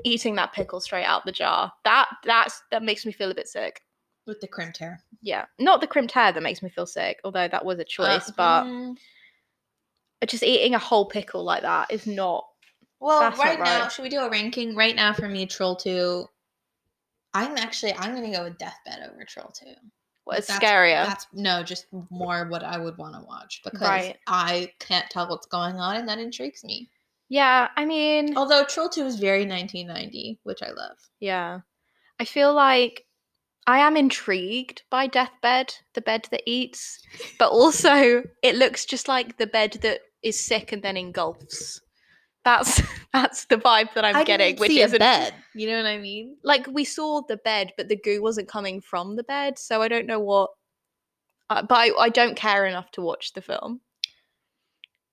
eating 0.04 0.34
that 0.34 0.52
pickle 0.52 0.80
straight 0.80 1.06
out 1.06 1.24
the 1.24 1.32
jar. 1.32 1.72
That 1.84 2.08
that's 2.24 2.62
that 2.70 2.82
makes 2.82 3.06
me 3.06 3.12
feel 3.12 3.30
a 3.30 3.34
bit 3.34 3.48
sick. 3.48 3.80
With 4.26 4.42
the 4.42 4.48
crimped 4.48 4.76
hair. 4.76 5.00
Yeah, 5.22 5.46
not 5.58 5.80
the 5.80 5.86
crimped 5.86 6.12
hair 6.12 6.30
that 6.30 6.42
makes 6.42 6.62
me 6.62 6.68
feel 6.68 6.84
sick, 6.84 7.20
although 7.24 7.48
that 7.48 7.64
was 7.64 7.78
a 7.78 7.84
choice. 7.84 8.28
Uh, 8.28 8.32
but 8.36 8.64
mm, 8.64 8.96
just 10.28 10.42
eating 10.42 10.74
a 10.74 10.78
whole 10.78 11.06
pickle 11.06 11.44
like 11.44 11.62
that 11.62 11.90
is 11.90 12.06
not. 12.06 12.44
well, 13.00 13.20
that's 13.20 13.38
not 13.38 13.44
right 13.44 13.58
now, 13.60 13.88
should 13.88 14.02
we 14.02 14.08
do 14.08 14.20
a 14.20 14.30
ranking? 14.30 14.74
Right 14.76 14.94
now, 14.96 15.12
for 15.12 15.28
me, 15.28 15.46
Troll 15.46 15.76
2, 15.76 16.26
I'm 17.34 17.56
actually, 17.58 17.94
I'm 17.94 18.14
to 18.20 18.30
go 18.30 18.44
with 18.44 18.58
Deathbed 18.58 19.10
over 19.10 19.24
Troll 19.24 19.52
2. 19.58 19.66
What 20.24 20.38
is 20.38 20.46
That's- 20.46 20.62
scarier? 20.70 21.06
That's 21.06 21.26
no, 21.34 21.62
just 21.62 21.86
more 22.10 22.46
what 22.48 22.62
I 22.64 22.78
would 22.78 22.96
want 22.96 23.14
to 23.14 23.20
watch 23.26 23.60
because 23.64 23.80
Right. 23.82 24.16
I 24.26 24.72
can't 24.78 25.08
tell 25.10 25.28
what's 25.28 25.46
going 25.46 25.76
on, 25.76 25.96
and 25.96 26.08
that 26.08 26.18
intrigues 26.18 26.64
me. 26.64 26.88
Yeah, 27.28 27.68
I 27.76 27.84
mean, 27.84 28.36
Although 28.36 28.64
Troll 28.64 28.88
Two 28.88 29.04
is 29.06 29.16
very 29.16 29.44
1990, 29.46 30.40
which 30.44 30.62
I 30.62 30.70
love. 30.70 30.96
yeah. 31.20 31.60
I 32.20 32.24
feel 32.24 32.54
like 32.54 33.06
I 33.66 33.80
am 33.80 33.96
intrigued 33.96 34.82
by 34.88 35.08
Deathbed, 35.08 35.74
the 35.94 36.00
bed 36.00 36.28
that 36.30 36.42
eats, 36.46 37.00
but 37.40 37.50
also 37.50 38.22
it 38.42 38.54
looks 38.54 38.84
just 38.86 39.08
like 39.08 39.36
the 39.36 39.48
bed 39.48 39.72
that 39.82 40.02
is 40.24 40.40
sick 40.40 40.72
and 40.72 40.82
then 40.82 40.96
engulfs. 40.96 41.80
That's 42.44 42.82
that's 43.12 43.44
the 43.46 43.56
vibe 43.56 43.94
that 43.94 44.04
I'm 44.04 44.16
I 44.16 44.24
getting, 44.24 44.56
which 44.56 44.70
see 44.70 44.82
a 44.82 44.86
isn't 44.86 44.98
bed. 44.98 45.34
You 45.54 45.68
know 45.68 45.76
what 45.76 45.86
I 45.86 45.98
mean? 45.98 46.36
like 46.42 46.66
we 46.66 46.84
saw 46.84 47.22
the 47.22 47.36
bed, 47.36 47.72
but 47.76 47.88
the 47.88 47.96
goo 47.96 48.20
wasn't 48.20 48.48
coming 48.48 48.80
from 48.80 49.14
the 49.14 49.22
bed, 49.22 49.58
so 49.58 49.82
I 49.82 49.88
don't 49.88 50.06
know 50.06 50.18
what. 50.18 50.50
Uh, 51.48 51.62
but 51.62 51.76
I, 51.76 51.90
I 51.98 52.08
don't 52.08 52.36
care 52.36 52.66
enough 52.66 52.90
to 52.92 53.02
watch 53.02 53.34
the 53.34 53.42
film. 53.42 53.80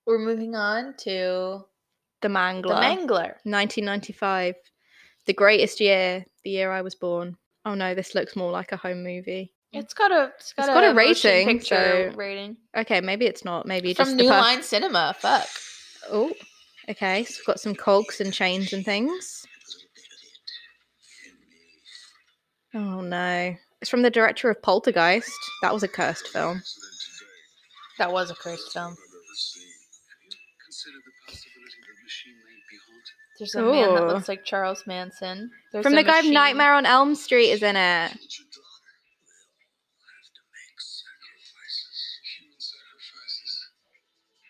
We're 0.07 0.17
moving 0.17 0.55
on 0.55 0.95
to 0.99 1.65
The 2.21 2.27
Mangler, 2.27 2.69
the 2.69 2.81
Mangler. 2.81 3.35
1995, 3.43 4.55
the 5.25 5.33
greatest 5.33 5.79
year, 5.79 6.25
the 6.43 6.49
year 6.49 6.71
I 6.71 6.81
was 6.81 6.95
born. 6.95 7.37
Oh 7.65 7.75
no, 7.75 7.93
this 7.93 8.15
looks 8.15 8.35
more 8.35 8.51
like 8.51 8.71
a 8.71 8.77
home 8.77 9.03
movie. 9.03 9.53
It's 9.73 9.93
got 9.93 10.11
a 10.11 10.31
it's 10.37 10.53
got, 10.53 10.63
It's 10.65 10.73
got 10.73 10.83
a 10.83 10.93
motion 10.93 11.31
rating, 11.31 11.47
picture 11.59 12.11
so- 12.11 12.17
rating 12.17 12.57
Okay, 12.75 12.99
maybe 13.01 13.25
it's 13.25 13.45
not. 13.45 13.65
Maybe 13.65 13.93
from 13.93 14.05
just 14.05 14.17
New 14.17 14.23
the 14.25 14.29
Line 14.29 14.63
Cinema. 14.63 15.15
Fuck. 15.17 15.47
Oh, 16.09 16.33
okay. 16.89 17.23
So 17.23 17.39
we've 17.39 17.45
got 17.45 17.59
some 17.59 17.75
cogs 17.75 18.19
and 18.19 18.33
chains 18.33 18.73
and 18.73 18.83
things. 18.83 19.45
Oh 22.73 23.01
no. 23.01 23.55
It's 23.81 23.89
from 23.89 24.01
the 24.01 24.09
director 24.09 24.49
of 24.49 24.61
Poltergeist. 24.61 25.31
That 25.61 25.73
was 25.73 25.83
a 25.83 25.87
cursed 25.87 26.27
film. 26.27 26.61
That 27.97 28.11
was 28.11 28.29
a 28.29 28.35
cursed 28.35 28.71
film. 28.73 28.95
There's 33.39 33.55
a 33.55 33.61
man 33.63 33.95
that 33.95 34.07
looks 34.07 34.27
like 34.27 34.45
Charles 34.45 34.85
Manson. 34.85 35.49
There's 35.71 35.83
from 35.83 35.95
the 35.95 36.03
guy 36.03 36.19
of 36.19 36.25
Nightmare 36.25 36.73
on 36.73 36.85
Elm 36.85 37.15
Street 37.15 37.49
is 37.49 37.63
in 37.63 37.75
it. 37.75 38.11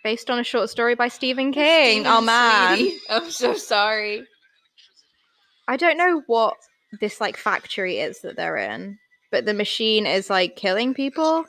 Based 0.03 0.29
on 0.29 0.39
a 0.39 0.43
short 0.43 0.69
story 0.69 0.95
by 0.95 1.07
Stephen 1.09 1.51
King. 1.51 2.05
oh 2.07 2.21
Steven 2.21 2.25
man. 2.25 2.91
I'm 3.09 3.29
so 3.29 3.53
sorry. 3.53 4.25
I 5.67 5.77
don't 5.77 5.97
know 5.97 6.23
what 6.27 6.55
this 6.99 7.21
like 7.21 7.37
factory 7.37 7.99
is 7.99 8.21
that 8.21 8.35
they're 8.35 8.57
in, 8.57 8.97
but 9.31 9.45
the 9.45 9.53
machine 9.53 10.05
is 10.05 10.29
like 10.29 10.55
killing 10.55 10.93
people. 10.93 11.45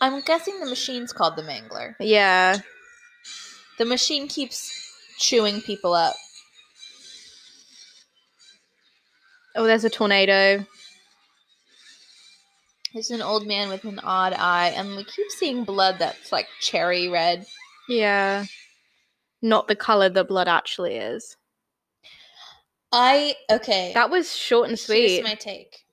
I'm 0.00 0.20
guessing 0.22 0.60
the 0.60 0.66
machine's 0.66 1.12
called 1.12 1.36
the 1.36 1.42
Mangler. 1.42 1.94
Yeah. 2.00 2.58
The 3.78 3.84
machine 3.84 4.28
keeps 4.28 4.72
chewing 5.18 5.60
people 5.60 5.94
up. 5.94 6.14
Oh, 9.56 9.64
there's 9.64 9.84
a 9.84 9.90
tornado. 9.90 10.64
There's 12.92 13.10
an 13.10 13.22
old 13.22 13.46
man 13.46 13.68
with 13.68 13.84
an 13.84 13.98
odd 14.00 14.32
eye, 14.32 14.72
and 14.76 14.96
we 14.96 15.04
keep 15.04 15.30
seeing 15.30 15.64
blood 15.64 15.96
that's 15.98 16.32
like 16.32 16.46
cherry 16.60 17.08
red. 17.08 17.46
Yeah. 17.88 18.44
Not 19.42 19.68
the 19.68 19.76
color 19.76 20.08
the 20.08 20.24
blood 20.24 20.48
actually 20.48 20.96
is. 20.96 21.36
I 22.92 23.34
okay. 23.50 23.92
That 23.94 24.10
was 24.10 24.34
short 24.34 24.68
and 24.68 24.78
Here's 24.78 24.86
sweet. 24.86 25.24
my 25.24 25.34
take. 25.34 25.84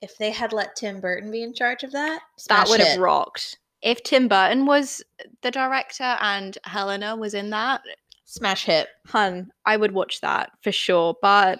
If 0.00 0.16
they 0.16 0.30
had 0.30 0.52
let 0.52 0.76
Tim 0.76 1.00
Burton 1.00 1.30
be 1.30 1.42
in 1.42 1.54
charge 1.54 1.82
of 1.82 1.92
that, 1.92 2.22
that 2.48 2.68
would 2.68 2.80
have 2.80 2.98
rocked. 2.98 3.58
If 3.82 4.02
Tim 4.02 4.28
Burton 4.28 4.64
was 4.64 5.02
the 5.42 5.50
director 5.50 6.16
and 6.20 6.56
Helena 6.64 7.16
was 7.16 7.34
in 7.34 7.50
that, 7.50 7.82
smash 8.24 8.64
hit. 8.64 8.88
hun, 9.06 9.50
I 9.66 9.76
would 9.76 9.92
watch 9.92 10.20
that 10.20 10.52
for 10.62 10.72
sure. 10.72 11.16
But 11.20 11.58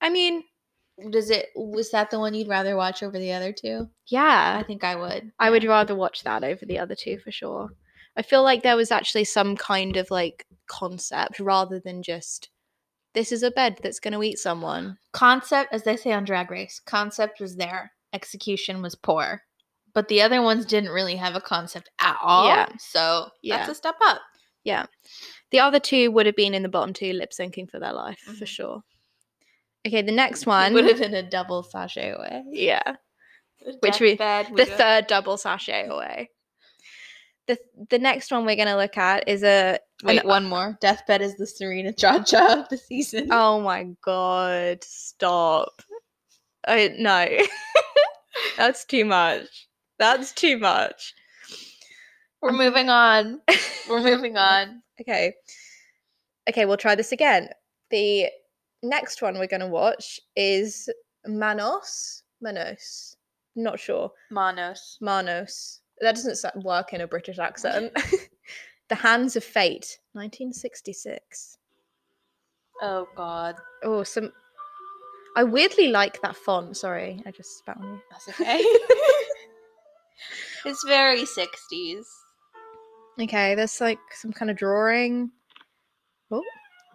I 0.00 0.10
mean, 0.10 0.42
Does 1.10 1.30
it? 1.30 1.48
Was 1.56 1.90
that 1.90 2.10
the 2.10 2.20
one 2.20 2.34
you'd 2.34 2.48
rather 2.48 2.76
watch 2.76 3.02
over 3.02 3.18
the 3.18 3.32
other 3.32 3.52
two? 3.52 3.88
yeah, 4.06 4.56
I 4.58 4.62
think 4.62 4.84
I 4.84 4.94
would. 4.96 5.32
I 5.38 5.50
would 5.50 5.64
rather 5.64 5.94
watch 5.94 6.22
that 6.22 6.44
over 6.44 6.64
the 6.64 6.78
other 6.78 6.94
two 6.94 7.18
for 7.18 7.30
sure. 7.32 7.70
I 8.16 8.22
feel 8.22 8.44
like 8.44 8.62
there 8.62 8.76
was 8.76 8.92
actually 8.92 9.24
some 9.24 9.56
kind 9.56 9.96
of 9.96 10.08
like 10.10 10.46
concept 10.68 11.40
rather 11.40 11.80
than 11.80 12.02
just 12.02 12.48
this 13.12 13.32
is 13.32 13.42
a 13.42 13.50
bed 13.50 13.78
that's 13.82 13.98
going 14.00 14.14
to 14.14 14.22
eat 14.22 14.38
someone. 14.38 14.96
concept, 15.12 15.72
as 15.72 15.82
they 15.82 15.96
say 15.96 16.12
on 16.12 16.24
Drag 16.24 16.50
Race, 16.50 16.80
concept 16.84 17.40
was 17.40 17.56
there. 17.56 17.92
Execution 18.12 18.80
was 18.82 18.94
poor. 18.94 19.42
But 19.94 20.08
the 20.08 20.22
other 20.22 20.42
ones 20.42 20.64
didn't 20.66 20.90
really 20.90 21.16
have 21.16 21.34
a 21.36 21.40
concept 21.40 21.90
at 22.00 22.16
all. 22.22 22.46
Yeah. 22.46 22.68
So 22.78 23.28
Yeah. 23.42 23.56
that's 23.58 23.68
a 23.70 23.74
step 23.74 23.94
up. 24.02 24.20
Yeah. 24.64 24.86
The 25.50 25.60
other 25.60 25.78
two 25.78 26.10
would 26.12 26.26
have 26.26 26.34
been 26.36 26.54
in 26.54 26.62
the 26.62 26.68
bottom 26.68 26.92
two 26.92 27.12
lip 27.12 27.30
syncing 27.32 27.68
for 27.70 27.78
their 27.78 27.92
life 27.92 28.18
for 28.20 28.32
Mhm. 28.44 28.46
sure. 28.48 28.82
Okay, 29.86 30.02
the 30.02 30.12
next 30.12 30.46
one. 30.46 30.72
Would 30.74 30.86
have 30.86 30.98
been 30.98 31.14
a 31.14 31.22
double 31.28 31.62
sashay 31.62 32.10
away. 32.10 32.44
Yeah. 32.50 32.96
Which 33.80 34.00
we- 34.00 34.14
the 34.16 34.66
third 34.68 35.06
double 35.06 35.36
sashay 35.36 35.86
away. 35.88 36.30
The 37.46 37.58
the 37.90 37.98
next 37.98 38.30
one 38.32 38.46
we're 38.46 38.56
gonna 38.56 38.76
look 38.76 38.96
at 38.96 39.28
is 39.28 39.42
a 39.42 39.78
Wait, 40.02 40.22
an- 40.22 40.26
one 40.28 40.44
more. 40.46 40.78
Deathbed 40.80 41.20
is 41.20 41.36
the 41.36 41.46
Serena 41.46 41.92
Cha 41.92 42.22
Cha 42.22 42.60
of 42.60 42.68
the 42.70 42.78
season. 42.78 43.28
oh 43.30 43.60
my 43.60 43.88
god, 44.02 44.82
stop. 44.82 45.82
I 46.66 46.94
no. 46.98 47.26
That's 48.56 48.84
too 48.86 49.04
much. 49.04 49.68
That's 49.98 50.32
too 50.32 50.58
much. 50.58 51.12
We're 52.40 52.50
um, 52.50 52.56
moving 52.58 52.88
on. 52.88 53.40
We're 53.88 54.02
moving 54.10 54.36
on. 54.38 54.82
Okay. 55.00 55.34
Okay, 56.48 56.64
we'll 56.64 56.76
try 56.78 56.94
this 56.94 57.12
again. 57.12 57.48
The 57.90 58.28
next 58.84 59.22
one 59.22 59.38
we're 59.38 59.46
gonna 59.46 59.68
watch 59.68 60.20
is 60.36 60.88
Manos. 61.26 62.22
Manos. 62.40 63.16
Not 63.56 63.80
sure. 63.80 64.10
Manos. 64.30 64.98
Manos. 65.00 65.80
That 66.00 66.16
doesn't 66.16 66.64
work 66.64 66.92
in 66.92 67.00
a 67.00 67.06
British 67.06 67.38
accent. 67.38 67.92
the 68.88 68.94
Hands 68.94 69.34
of 69.36 69.44
Fate, 69.44 69.98
1966. 70.12 71.58
Oh 72.82 73.08
God. 73.16 73.56
Oh, 73.82 74.02
some. 74.02 74.32
I 75.36 75.44
weirdly 75.44 75.88
like 75.88 76.20
that 76.22 76.36
font. 76.36 76.76
Sorry, 76.76 77.22
I 77.26 77.30
just 77.30 77.58
spat 77.58 77.78
on 77.78 77.84
you. 77.84 78.00
That's 78.10 78.28
okay. 78.28 78.58
it's 80.64 80.84
very 80.84 81.22
60s. 81.22 82.04
Okay, 83.20 83.54
there's 83.54 83.80
like 83.80 83.98
some 84.12 84.32
kind 84.32 84.50
of 84.50 84.56
drawing. 84.56 85.30
Oh, 86.30 86.42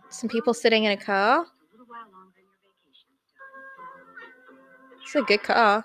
some 0.09 0.29
people 0.29 0.53
sitting 0.53 0.83
in 0.83 0.91
a 0.91 0.97
car. 0.97 1.45
It's 5.09 5.15
a 5.15 5.23
good 5.23 5.41
car. 5.41 5.83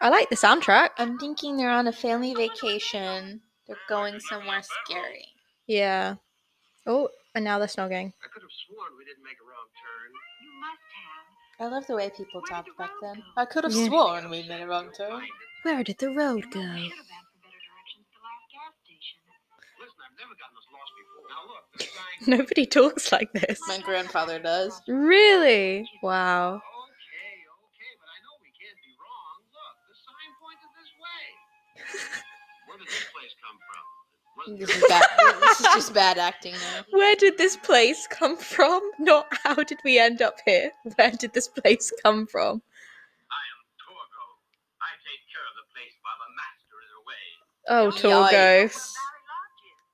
I 0.00 0.08
like 0.08 0.30
the 0.30 0.36
soundtrack. 0.36 0.88
I'm 0.96 1.18
thinking 1.18 1.58
they're 1.58 1.68
on 1.68 1.86
a 1.86 1.92
family 1.92 2.32
vacation. 2.32 3.42
They're 3.66 3.76
going 3.90 4.20
somewhere 4.20 4.62
scary. 4.62 5.26
Yeah. 5.66 6.14
Oh, 6.86 7.10
and 7.34 7.44
now 7.44 7.58
they're 7.58 7.68
snogging. 7.68 8.14
I 8.24 8.28
could 8.32 8.40
have 8.40 8.50
sworn 8.66 8.96
we 8.96 9.04
didn't 9.04 9.22
make 9.22 9.36
a 9.36 9.44
wrong 9.44 9.68
turn. 9.76 10.12
You 10.42 10.60
must 10.62 10.80
have. 11.58 11.66
I 11.66 11.74
love 11.74 11.86
the 11.86 11.96
way 11.96 12.08
people 12.16 12.40
Where 12.40 12.50
talked 12.50 12.78
back 12.78 12.90
then. 13.02 13.16
go? 13.16 13.42
I 13.42 13.44
could 13.44 13.64
have 13.64 13.74
Yeah. 13.74 13.86
sworn 13.88 14.30
we 14.30 14.48
made 14.48 14.62
a 14.62 14.66
wrong 14.66 14.92
turn. 14.96 15.28
Where 15.64 15.84
did 15.84 15.98
the 15.98 16.08
road 16.08 16.50
go? 16.50 16.60
Nobody 22.26 22.64
talks 22.66 23.12
like 23.12 23.32
this. 23.32 23.60
My 23.68 23.78
grandfather 23.78 24.38
does. 24.38 24.80
Really? 24.88 25.88
Wow. 26.02 26.56
Okay, 26.56 27.36
okay, 27.44 27.92
but 28.00 28.08
I 28.08 28.18
know 28.24 28.34
we 28.40 28.48
can't 28.56 28.78
be 28.80 28.96
wrong. 28.96 29.44
Look, 29.52 29.76
the 29.88 29.96
sign 30.00 30.30
pointed 30.40 30.70
this. 30.72 30.88
Where 32.66 32.78
did 32.78 32.88
this 32.88 33.04
place 33.12 33.34
come 33.44 33.58
from? 33.60 33.84
Wasn't 34.38 34.58
This 34.60 34.72
is 34.72 34.84
bad. 34.88 35.04
this 35.40 35.60
is 35.60 35.66
just 35.66 35.92
bad 35.94 36.18
acting 36.18 36.54
now. 36.54 36.84
Where 36.90 37.16
did 37.16 37.36
this 37.36 37.56
place 37.56 38.06
come 38.08 38.36
from? 38.36 38.80
Not 38.98 39.26
how 39.42 39.54
did 39.54 39.78
we 39.84 39.98
end 39.98 40.22
up 40.22 40.38
here? 40.46 40.70
Where 40.96 41.10
did 41.10 41.34
this 41.34 41.48
place 41.48 41.92
come 42.02 42.26
from? 42.26 42.62
I 43.28 43.42
am 43.52 43.60
Torgo. 43.84 44.24
I 44.80 44.96
take 45.04 45.22
care 45.28 45.44
of 45.44 45.54
the 45.60 45.66
place 45.76 45.92
while 46.00 46.18
the 46.24 46.30
master 46.40 46.76
is 46.80 46.92
away. 47.04 47.24
Oh, 47.68 47.86
Torgo. 47.92 48.32
Yikes. 48.32 48.94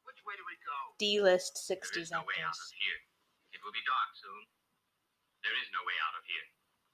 Which 0.07 0.23
way 0.27 0.35
do 0.39 0.45
we 0.47 0.55
go? 0.63 0.90
D-list 1.01 1.57
60s 1.65 1.97
is 1.97 2.11
no 2.13 2.21
way 2.29 2.37
out 2.45 2.53
of 2.53 2.61
actors. 2.61 2.77
here. 2.77 2.99
It 3.57 3.61
will 3.65 3.73
be 3.73 3.81
dark 3.89 4.11
soon. 4.21 4.43
There 5.43 5.57
is 5.57 5.69
no 5.73 5.81
way 5.89 5.97
out 6.05 6.15
of 6.15 6.23
here. 6.29 6.47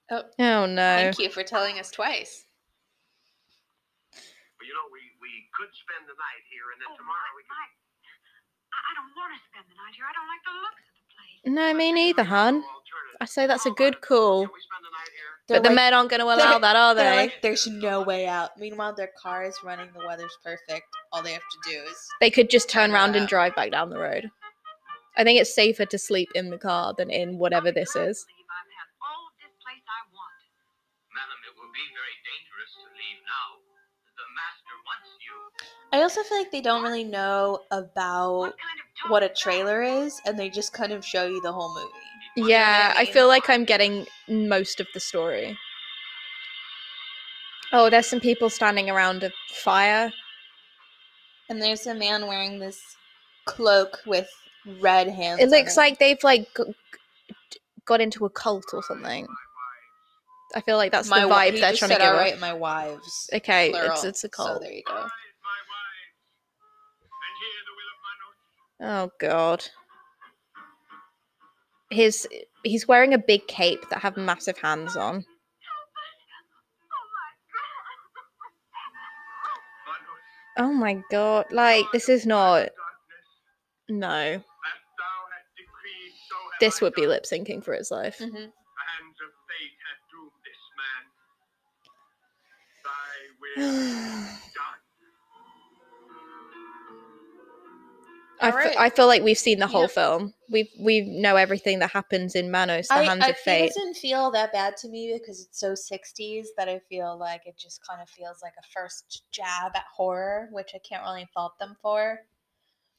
Oh. 0.07 0.25
oh 0.39 0.65
no. 0.71 1.11
Thank 1.11 1.19
you 1.19 1.29
for 1.35 1.43
telling 1.43 1.83
us 1.83 1.91
twice. 1.91 2.47
Well, 4.57 4.65
you 4.65 4.73
know, 4.73 4.87
we, 4.95 5.03
we 5.21 5.51
could 5.53 5.69
spend 5.75 6.07
the 6.09 6.15
night 6.17 6.45
here, 6.49 6.71
and 6.73 6.79
then 6.81 6.89
Oh, 6.89 6.97
tomorrow 6.97 7.31
we 7.37 7.43
Mike, 7.51 7.51
could. 7.51 7.59
Mike. 7.61 7.75
I, 8.73 8.79
I 8.81 8.93
don't 8.97 9.13
want 9.19 9.31
to 9.37 9.41
spend 9.51 9.67
the 9.69 9.77
night 9.77 9.93
here. 9.99 10.07
I 10.09 10.15
don't 10.17 10.31
like 10.31 10.45
the 10.47 10.55
looks 10.57 10.81
of 10.81 10.87
the 10.87 10.95
place. 10.95 10.96
No, 11.45 11.73
me 11.75 11.93
neither, 11.93 12.25
hun. 12.25 12.65
I 13.21 13.25
say 13.25 13.47
that's 13.47 13.67
a 13.67 13.71
good 13.71 14.01
call. 14.01 14.43
Can 14.47 14.51
we 14.53 14.61
spend 14.61 14.85
the? 14.85 14.91
They're 15.49 15.59
But 15.59 15.63
the 15.63 15.69
like- 15.71 15.77
men 15.77 15.95
aren't 15.95 16.11
going 16.11 16.21
to 16.21 16.27
allow 16.27 16.59
that, 16.59 16.77
are 16.77 16.95
They're 16.95 17.17
like, 17.17 17.43
there's 17.43 17.67
no 17.67 18.03
way 18.03 18.27
out. 18.27 18.59
Meanwhile, 18.59 18.95
their 18.95 19.11
car 19.21 19.45
is 19.45 19.57
running. 19.65 19.89
The 19.97 20.05
weather's 20.07 20.37
perfect. 20.43 20.87
All 21.13 21.23
they 21.23 21.33
have 21.33 21.41
to 21.41 21.71
do 21.71 21.79
is. 21.91 21.97
They 22.21 22.31
could 22.31 22.51
just 22.51 22.69
turn 22.69 22.89
Turn 22.91 22.95
around 22.95 23.17
and 23.17 23.29
drive 23.29 23.55
back 23.55 23.71
down 23.71 23.91
the 23.91 23.99
road. 23.99 24.31
I 25.17 25.25
think 25.25 25.41
it's 25.41 25.55
safer 25.55 25.87
to 25.87 25.99
sleep 25.99 26.29
in 26.35 26.51
the 26.51 26.59
car 26.59 26.95
than 26.97 27.11
in 27.11 27.39
whatever 27.39 27.71
this 27.73 27.95
is. 27.97 28.27
I 35.97 36.03
also 36.03 36.23
feel 36.25 36.37
like 36.37 36.51
they 36.51 36.61
don't 36.61 36.83
really 36.83 37.05
know 37.05 37.61
about 37.71 38.39
What 38.39 38.55
kind 38.59 38.81
of 39.07 39.11
what 39.11 39.23
a 39.23 39.29
talk 39.29 39.33
is 39.33 39.39
that? 39.45 39.51
trailer 39.51 39.83
is, 39.83 40.21
and 40.27 40.39
they 40.39 40.51
just 40.51 40.75
kind 40.75 40.93
of 40.93 41.03
show 41.03 41.27
you 41.27 41.41
the 41.41 41.51
whole 41.51 41.75
movie. 41.75 42.51
Yeah, 42.53 42.93
I 42.95 43.07
feel 43.07 43.29
like 43.29 43.49
I'm 43.49 43.65
getting 43.65 44.07
most 44.29 44.79
of 44.79 44.87
the 44.93 45.01
story. 45.01 45.57
Oh, 47.73 47.89
there's 47.89 48.07
some 48.07 48.21
people 48.21 48.51
standing 48.51 48.91
around 48.91 49.23
a 49.25 49.33
fire. 49.55 50.13
And 51.49 51.63
there's 51.63 51.87
a 51.87 51.95
man 51.95 52.27
wearing 52.27 52.59
this 52.59 52.79
cloak 53.47 54.01
with 54.05 54.29
red 54.79 55.09
hands. 55.09 55.41
It 55.41 55.47
on 55.47 55.51
looks 55.51 55.79
like 55.79 55.99
they've 55.99 56.23
like 56.23 56.47
g- 56.55 56.75
g- 57.53 57.59
got 57.87 58.03
into 58.03 58.27
a 58.27 58.31
cult 58.31 58.67
or 58.75 58.83
something. 58.83 59.27
I 60.55 60.61
feel 60.61 60.77
like 60.77 60.93
that's 60.93 61.09
my 61.09 61.23
the 61.23 61.29
vibe 61.29 61.53
he 61.55 61.61
they're 61.61 61.71
just 61.71 61.79
trying 61.79 61.91
to 61.91 61.95
said, 61.95 62.01
give 62.03 62.09
"All 62.11 62.17
off. 62.17 62.21
right, 62.21 62.39
my 62.39 62.53
wives. 62.53 63.31
Okay, 63.33 63.71
plural. 63.71 63.93
it's 63.93 64.05
it's 64.05 64.25
a 64.25 64.29
cult. 64.29 64.49
So 64.49 64.59
there 64.61 64.73
you 64.73 64.83
go. 64.87 65.07
Oh 68.81 69.11
god. 69.19 69.65
His 71.91 72.29
he's 72.63 72.87
wearing 72.87 73.15
a 73.15 73.19
big 73.19 73.47
cape 73.47 73.89
that 73.91 74.03
have 74.03 74.17
massive 74.17 74.59
hands 74.59 74.97
on. 74.97 75.25
Oh 80.59 80.73
my 80.73 81.03
god. 81.11 81.47
Like 81.51 81.85
this 81.93 82.09
is 82.09 82.27
not 82.27 82.71
no. 83.89 84.09
as 84.09 84.41
thou 84.41 84.41
hast 85.33 85.51
decreed, 85.57 86.13
so 86.29 86.37
have 86.37 86.61
This 86.61 86.81
would 86.81 86.95
be 86.95 87.07
lip 87.07 87.25
syncing 87.25 87.65
for 87.65 87.75
his 87.75 87.91
life. 87.91 88.21
hmm 93.57 94.27
I, 98.41 98.49
f- 98.49 98.55
Alright. 98.55 98.77
I 98.79 98.91
feel 98.91 99.07
like 99.07 99.23
we've 99.23 99.39
seen 99.39 99.59
the 99.59 99.67
whole 99.67 99.83
Yeah. 99.83 99.87
film. 99.89 100.35
We 100.51 100.71
we 100.79 101.01
know 101.01 101.37
everything 101.37 101.79
that 101.81 101.91
happens 101.91 102.35
in 102.35 102.51
Manos, 102.51 102.89
the 102.89 102.95
I, 102.95 103.03
hands 103.05 103.25
I 103.25 103.29
of 103.31 103.37
fate. 103.39 103.65
it 103.71 103.75
doesn't 103.75 103.95
feel 103.97 104.31
that 104.33 104.53
bad 104.53 104.77
to 104.79 104.89
me 104.89 105.17
because 105.19 105.41
it's 105.41 105.59
so 105.59 105.73
60s 105.73 106.47
that 106.57 106.69
I 106.69 106.79
feel 106.89 107.17
like 107.19 107.43
it 107.47 107.57
just 107.57 107.81
kind 107.87 108.03
of 108.03 108.09
feels 108.11 108.43
like 108.43 108.53
a 108.59 108.63
first 108.75 109.23
jab 109.33 109.73
at 109.75 109.85
horror, 109.95 110.49
which 110.53 110.73
I 110.75 110.79
can't 110.87 111.03
really 111.03 111.27
fault 111.33 111.59
them 111.59 111.77
for. 111.81 112.21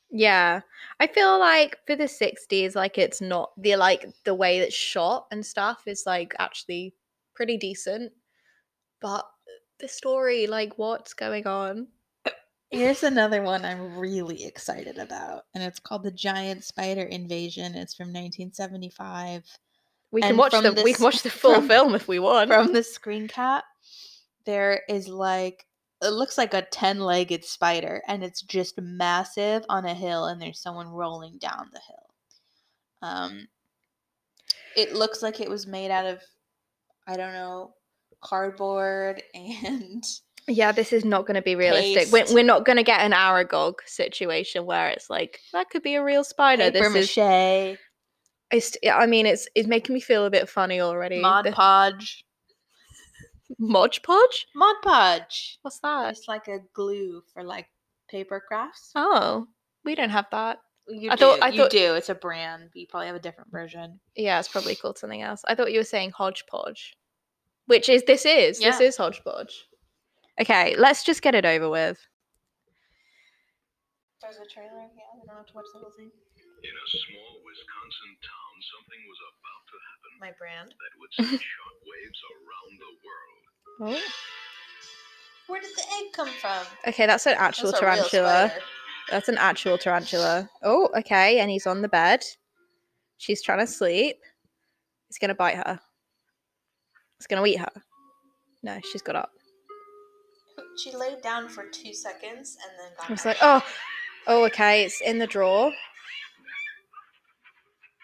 Yeah. 0.10 0.62
I 1.00 1.08
feel 1.08 1.38
like 1.40 1.78
for 1.86 1.96
the 1.96 2.06
60s 2.06 2.76
like 2.76 2.98
it's 2.98 3.22
not 3.22 3.52
the 3.58 3.76
like 3.76 4.06
the 4.24 4.34
way 4.34 4.60
it's 4.60 4.76
shot 4.76 5.28
and 5.32 5.46
stuff 5.46 5.84
is 5.86 6.04
like 6.06 6.34
actually 6.40 6.96
pretty 7.36 7.58
decent. 7.58 8.12
But 9.02 9.26
the 9.80 9.88
story 9.88 10.48
like 10.48 10.78
what's 10.78 11.14
going 11.14 11.46
on? 11.46 11.88
Here's 12.70 13.04
another 13.04 13.42
one 13.44 13.64
I'm 13.64 13.98
really 13.98 14.44
excited 14.44 14.98
about, 14.98 15.44
and 15.54 15.64
it's 15.64 15.80
called 15.80 16.04
The 16.04 16.12
Giant 16.12 16.64
Spider 16.66 17.04
Invasion. 17.04 17.76
It's 17.76 17.96
from 17.96 18.08
1975. 18.08 19.44
We 20.12 20.22
can 20.22 20.30
And 20.32 20.38
watch 20.38 20.52
from 20.52 20.64
the 20.76 20.82
we 20.84 20.94
can 20.94 21.04
watch 21.04 21.22
the 21.24 21.30
full 21.44 21.56
from- 21.56 21.68
film 21.68 21.96
if 21.96 22.08
we 22.08 22.20
want. 22.20 22.50
From 22.50 22.74
the 22.74 22.84
screen 22.84 23.28
cap, 23.28 23.64
there 24.46 24.82
is 24.90 25.08
like 25.08 25.66
it 26.02 26.10
looks 26.10 26.38
like 26.38 26.54
a 26.54 26.62
10-legged 26.62 27.44
spider 27.44 28.04
and 28.08 28.24
it's 28.24 28.42
just 28.44 28.80
massive 28.80 29.66
on 29.68 29.84
a 29.86 29.96
hill 29.96 30.26
and 30.26 30.40
there's 30.40 30.60
someone 30.62 30.88
rolling 30.90 31.38
down 31.40 31.70
the 31.74 31.82
hill. 31.88 32.10
Um 33.02 33.48
it 34.76 34.94
looks 34.94 35.24
like 35.24 35.40
it 35.42 35.50
was 35.50 35.66
made 35.66 35.90
out 35.90 36.06
of 36.06 36.22
I 37.08 37.18
don't 37.18 37.34
know, 37.34 37.74
cardboard 38.22 39.24
and 39.34 40.04
Yeah, 40.50 40.72
this 40.72 40.94
is 40.94 41.04
not 41.04 41.26
going 41.26 41.36
to 41.36 41.42
be 41.42 41.56
realistic. 41.56 42.12
We're, 42.12 42.34
we're 42.34 42.44
not 42.44 42.64
going 42.66 42.78
to 42.78 42.84
get 42.84 43.02
an 43.02 43.12
Aragog 43.12 43.76
situation 43.86 44.66
where 44.66 44.88
it's 44.90 45.10
like 45.10 45.40
that 45.52 45.70
could 45.70 45.84
be 45.84 45.96
a 45.96 46.04
real 46.04 46.24
spider. 46.24 46.72
paper 46.72 46.90
This 46.90 47.10
is 47.12 47.18
mache, 47.18 47.78
it's, 48.50 48.78
I 48.90 49.06
mean, 49.08 49.26
it's 49.26 49.48
it's 49.56 49.68
making 49.68 49.94
me 49.94 50.00
feel 50.00 50.26
a 50.26 50.30
bit 50.30 50.48
funny 50.48 50.80
already. 50.80 51.20
Mod 51.20 51.46
The- 51.46 51.52
Podge. 51.52 52.24
Mod 53.60 53.98
Podge? 54.04 54.48
Mod 54.56 54.76
Podge. 54.84 55.60
What's 55.64 55.80
that? 55.80 56.12
It's 56.12 56.28
like 56.28 56.48
a 56.48 56.60
glue 56.74 57.24
for 57.34 57.44
like 57.44 57.68
paper 58.10 58.42
crafts. 58.46 58.92
Oh, 58.96 59.48
we 59.84 59.96
don't 59.96 60.10
have 60.10 60.28
that. 60.32 60.60
You 60.88 61.12
I 61.12 61.16
do. 61.16 61.20
thought- 61.20 61.42
I 61.44 61.50
you 61.50 61.62
thought- 61.64 61.72
do. 61.72 61.94
It's 61.96 62.08
a 62.10 62.16
brand. 62.16 62.70
but 62.74 62.80
You 62.80 62.88
probably 62.90 63.08
have 63.08 63.16
a 63.18 63.20
different 63.22 63.52
version. 63.52 64.00
Yeah, 64.16 64.40
it's 64.40 64.48
probably 64.48 64.76
called 64.76 64.98
something 64.98 65.22
else. 65.22 65.42
I 65.46 65.56
thought 65.56 65.74
you 65.74 65.80
were 65.80 65.84
saying 65.84 66.12
hodgepodge, 66.12 66.96
which 67.66 67.90
is 67.90 68.04
this 68.04 68.26
is 68.26 68.60
this 68.60 68.80
is 68.80 68.96
hodgepodge. 68.96 69.67
Okay, 70.40 70.76
let's 70.78 71.04
just 71.04 71.22
get 71.22 71.34
it 71.36 71.46
over 71.46 71.70
with. 71.70 71.98
There's 74.22 74.38
a 74.38 74.48
trailer. 74.54 74.86
Yeah, 74.96 75.14
we 75.16 75.26
don't 75.28 75.38
have 75.38 75.46
to 75.48 75.54
watch 75.54 75.66
the 75.74 75.80
whole 75.80 75.92
thing. 75.98 76.10
In 76.10 76.74
a 76.74 76.88
small 76.90 77.32
Wisconsin 77.46 78.12
town, 78.26 78.54
something 78.74 79.02
was 79.06 79.20
about 79.30 79.64
to 79.70 79.76
happen 79.88 80.12
My 80.20 80.34
brand. 80.38 80.74
that 80.74 80.94
would 80.98 81.14
send 81.14 81.40
shockwaves 81.54 82.22
around 82.34 82.74
the 82.82 82.94
world. 83.06 83.44
Oh. 83.98 84.12
Where 85.48 85.62
did 85.62 85.72
the 85.76 85.84
egg 85.84 86.14
come 86.14 86.30
from? 86.42 86.66
Okay, 86.88 87.06
that's 87.06 87.26
an 87.26 87.36
actual 87.38 87.72
That's 87.72 87.80
tarantula. 87.80 88.52
That's 89.10 89.30
an 89.30 89.38
actual 89.38 89.78
tarantula. 89.78 90.50
Oh, 90.64 90.90
okay, 90.98 91.40
and 91.40 91.50
he's 91.50 91.68
on 91.68 91.82
the 91.82 91.88
bed. 91.88 92.24
She's 93.18 93.42
trying 93.42 93.60
to 93.60 93.68
sleep. 93.68 94.18
He's 95.08 95.18
gonna 95.20 95.36
bite 95.36 95.56
her. 95.56 95.80
He's 97.18 97.28
gonna 97.28 97.46
eat 97.46 97.60
her. 97.60 97.72
No, 98.64 98.80
she's 98.92 99.02
got 99.02 99.16
up. 99.16 99.32
She 100.78 100.92
laid 100.96 101.22
down 101.22 101.50
for 101.50 101.66
two 101.72 101.94
seconds 101.94 102.58
and 102.64 102.72
then 102.80 102.92
got 102.98 103.10
I 103.10 103.14
was 103.14 103.26
like, 103.26 103.38
oh, 103.42 103.64
oh, 104.28 104.46
okay, 104.46 104.84
it's 104.84 105.02
in 105.02 105.18
the 105.18 105.28
drawer. 105.28 105.72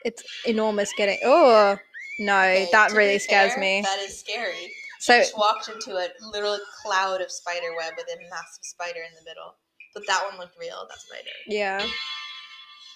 It's 0.03 0.23
enormous. 0.45 0.91
Getting 0.97 1.19
oh 1.23 1.77
no, 2.19 2.39
Okay, 2.39 2.67
that 2.71 2.91
really 2.91 3.19
scares 3.19 3.53
fair, 3.53 3.61
me. 3.61 3.81
That 3.81 3.99
is 3.99 4.19
scary. 4.19 4.73
So 4.99 5.19
just 5.19 5.37
walked 5.37 5.69
into 5.69 5.95
a 5.95 6.07
little 6.31 6.57
cloud 6.81 7.21
of 7.21 7.31
spider 7.31 7.75
web 7.77 7.93
with 7.97 8.07
a 8.07 8.19
massive 8.29 8.63
spider 8.63 8.99
in 8.99 9.13
the 9.15 9.29
middle. 9.29 9.55
But 9.93 10.03
that 10.07 10.23
one 10.29 10.39
looked 10.39 10.57
real, 10.59 10.87
that 10.89 10.99
spider. 10.99 11.29
yeah, 11.47 11.85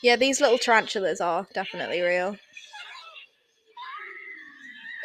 yeah, 0.01 0.15
these 0.15 0.41
little 0.41 0.57
tarantulas 0.57 1.21
are 1.21 1.47
definitely 1.53 2.01
real. 2.01 2.37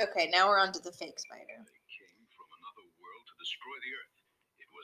Okay, 0.02 0.30
now 0.32 0.48
we're 0.48 0.58
on 0.58 0.72
to 0.72 0.80
the 0.80 0.92
fake 0.92 1.18
spider. 1.18 1.44
Came 1.46 2.24
from 2.34 2.48
another 2.58 2.86
world 2.98 3.24
to 3.28 3.34
destroy 3.38 3.76
the 3.84 3.92
earth. 3.92 4.21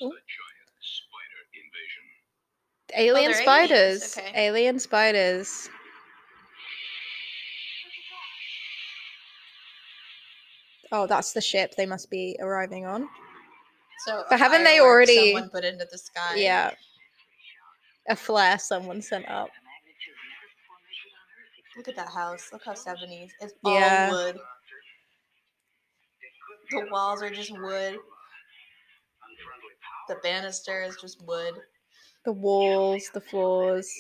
It 0.01 0.05
was 0.05 0.13
mm-hmm. 0.13 0.13
Oh. 0.13 0.15
the 0.15 0.23
giant 0.37 0.71
spider 0.81 1.41
invasion. 1.55 2.05
Oh, 2.95 3.01
Alien 3.01 3.33
they're 3.33 3.43
spiders. 3.43 4.17
okay. 4.19 4.47
Alien 4.47 4.79
spiders. 4.79 5.69
Oh, 10.91 11.07
that's 11.07 11.33
the 11.33 11.41
ship 11.41 11.75
they 11.77 11.87
must 11.87 12.11
be 12.11 12.37
arriving 12.41 12.87
on. 12.87 13.09
So, 14.07 14.25
But 14.31 14.39
haven't 14.39 14.65
they 14.65 14.81
already- 14.81 15.33
Someone 15.33 15.51
put 15.51 15.65
into 15.65 15.85
the 15.91 15.99
sky. 15.99 16.37
Yeah. 16.37 16.71
A 18.09 18.17
flare 18.17 18.59
someone 18.59 19.03
sent 19.03 19.29
up. 19.29 19.51
Look 21.77 21.89
at 21.89 21.97
that 21.97 22.09
house. 22.09 22.49
Look 22.53 22.65
how 22.65 22.73
70s. 22.73 23.31
It's 23.41 23.53
all 23.65 23.75
Yeah. 23.75 24.11
wood. 24.11 24.39
The 26.71 26.87
walls 26.91 27.23
are 27.23 27.31
just 27.31 27.53
wood. 27.53 27.99
The 30.09 30.17
banister 30.23 30.83
is 30.83 30.97
just 31.01 31.23
wood. 31.27 31.55
The 32.25 32.33
walls, 32.33 33.11
the 33.13 33.21
floors. 33.21 33.91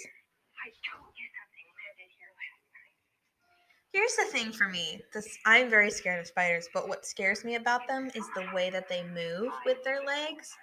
Here's 3.92 4.16
the 4.16 4.24
thing 4.24 4.52
for 4.52 4.68
me. 4.68 5.02
This 5.12 5.38
I'm 5.46 5.70
very 5.70 5.90
scared 5.90 6.20
of 6.20 6.26
spiders, 6.26 6.68
but 6.72 6.88
what 6.88 7.06
scares 7.06 7.44
me 7.44 7.54
about 7.56 7.88
them 7.88 8.10
is 8.14 8.28
the 8.34 8.46
way 8.54 8.70
that 8.70 8.88
they 8.88 9.02
move 9.02 9.52
with 9.64 9.82
their 9.82 10.04
legs. 10.04 10.54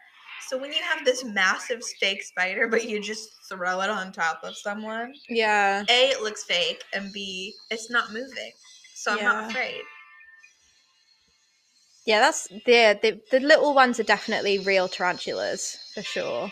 So 0.47 0.57
when 0.57 0.71
you 0.71 0.81
have 0.83 1.05
this 1.05 1.23
massive 1.23 1.83
fake 1.99 2.23
spider, 2.23 2.67
but 2.67 2.85
you 2.85 3.01
just 3.01 3.29
throw 3.49 3.81
it 3.81 3.89
on 3.89 4.11
top 4.11 4.41
of 4.43 4.55
someone, 4.55 5.13
Yeah. 5.27 5.83
A, 5.89 6.09
it 6.09 6.21
looks 6.21 6.43
fake, 6.43 6.83
and 6.93 7.11
B, 7.13 7.55
it's 7.71 7.89
not 7.89 8.13
moving. 8.13 8.51
So 8.93 9.11
I'm 9.11 9.17
Yeah. 9.17 9.25
not 9.25 9.49
afraid. 9.49 9.81
Yeah, 12.05 12.19
that's 12.19 12.47
yeah, 12.67 12.93
the 12.93 13.19
the 13.31 13.39
little 13.39 13.73
ones 13.73 13.99
are 13.99 14.03
definitely 14.03 14.59
real 14.59 14.87
tarantulas 14.87 15.77
for 15.93 16.03
sure. 16.03 16.51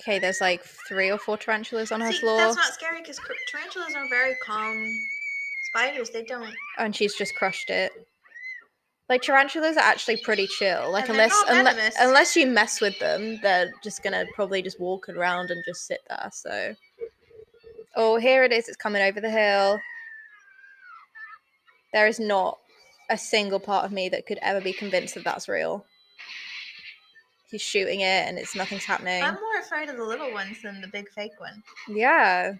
Okay, 0.00 0.18
there's 0.18 0.40
like 0.40 0.62
three 0.62 1.10
or 1.10 1.18
four 1.18 1.36
tarantulas 1.36 1.90
on 1.90 2.00
her 2.00 2.12
See, 2.12 2.18
floor, 2.18 2.38
that's 2.38 2.56
not 2.56 2.72
scary 2.72 3.00
because 3.00 3.18
tarantulas 3.50 3.94
are 3.96 4.06
very 4.08 4.36
calm 4.42 4.94
spiders. 5.70 6.10
They 6.10 6.22
don't. 6.24 6.54
and 6.78 6.94
she's 6.94 7.14
just 7.14 7.34
crushed 7.34 7.70
it. 7.70 7.92
Like 9.08 9.22
tarantulas 9.22 9.76
are 9.78 9.80
actually 9.80 10.18
pretty 10.18 10.46
chill. 10.46 10.92
Like 10.92 11.08
unless 11.08 11.32
unless, 11.48 11.96
unless 11.98 12.36
you 12.36 12.46
mess 12.46 12.80
with 12.80 12.98
them, 12.98 13.40
they're 13.40 13.72
just 13.82 14.02
gonna 14.02 14.26
probably 14.34 14.60
just 14.60 14.78
walk 14.78 15.08
around 15.08 15.50
and 15.50 15.62
just 15.66 15.86
sit 15.86 16.00
there. 16.08 16.28
So, 16.32 16.74
oh, 17.98 18.16
here 18.16 18.44
it 18.44 18.52
is. 18.52 18.68
It's 18.68 18.76
coming 18.76 19.02
over 19.02 19.20
the 19.20 19.28
hill. 19.28 19.78
There 21.92 22.06
is 22.06 22.20
not 22.20 22.58
a 23.10 23.18
single 23.18 23.60
part 23.60 23.84
of 23.84 23.92
me 23.92 24.08
that 24.08 24.26
could 24.26 24.38
ever 24.40 24.60
be 24.60 24.72
convinced 24.72 25.14
that 25.14 25.24
that's 25.24 25.48
real. 25.48 25.84
He's 27.50 27.62
shooting 27.62 28.00
it, 28.00 28.28
and 28.28 28.38
it's 28.38 28.54
nothing's 28.54 28.84
happening. 28.84 29.22
I'm 29.22 29.34
more 29.34 29.60
afraid 29.60 29.88
of 29.88 29.96
the 29.96 30.04
little 30.04 30.32
ones 30.32 30.58
than 30.62 30.80
the 30.80 30.88
big 30.88 31.08
fake 31.10 31.38
one. 31.38 31.62
Yeah. 31.88 32.52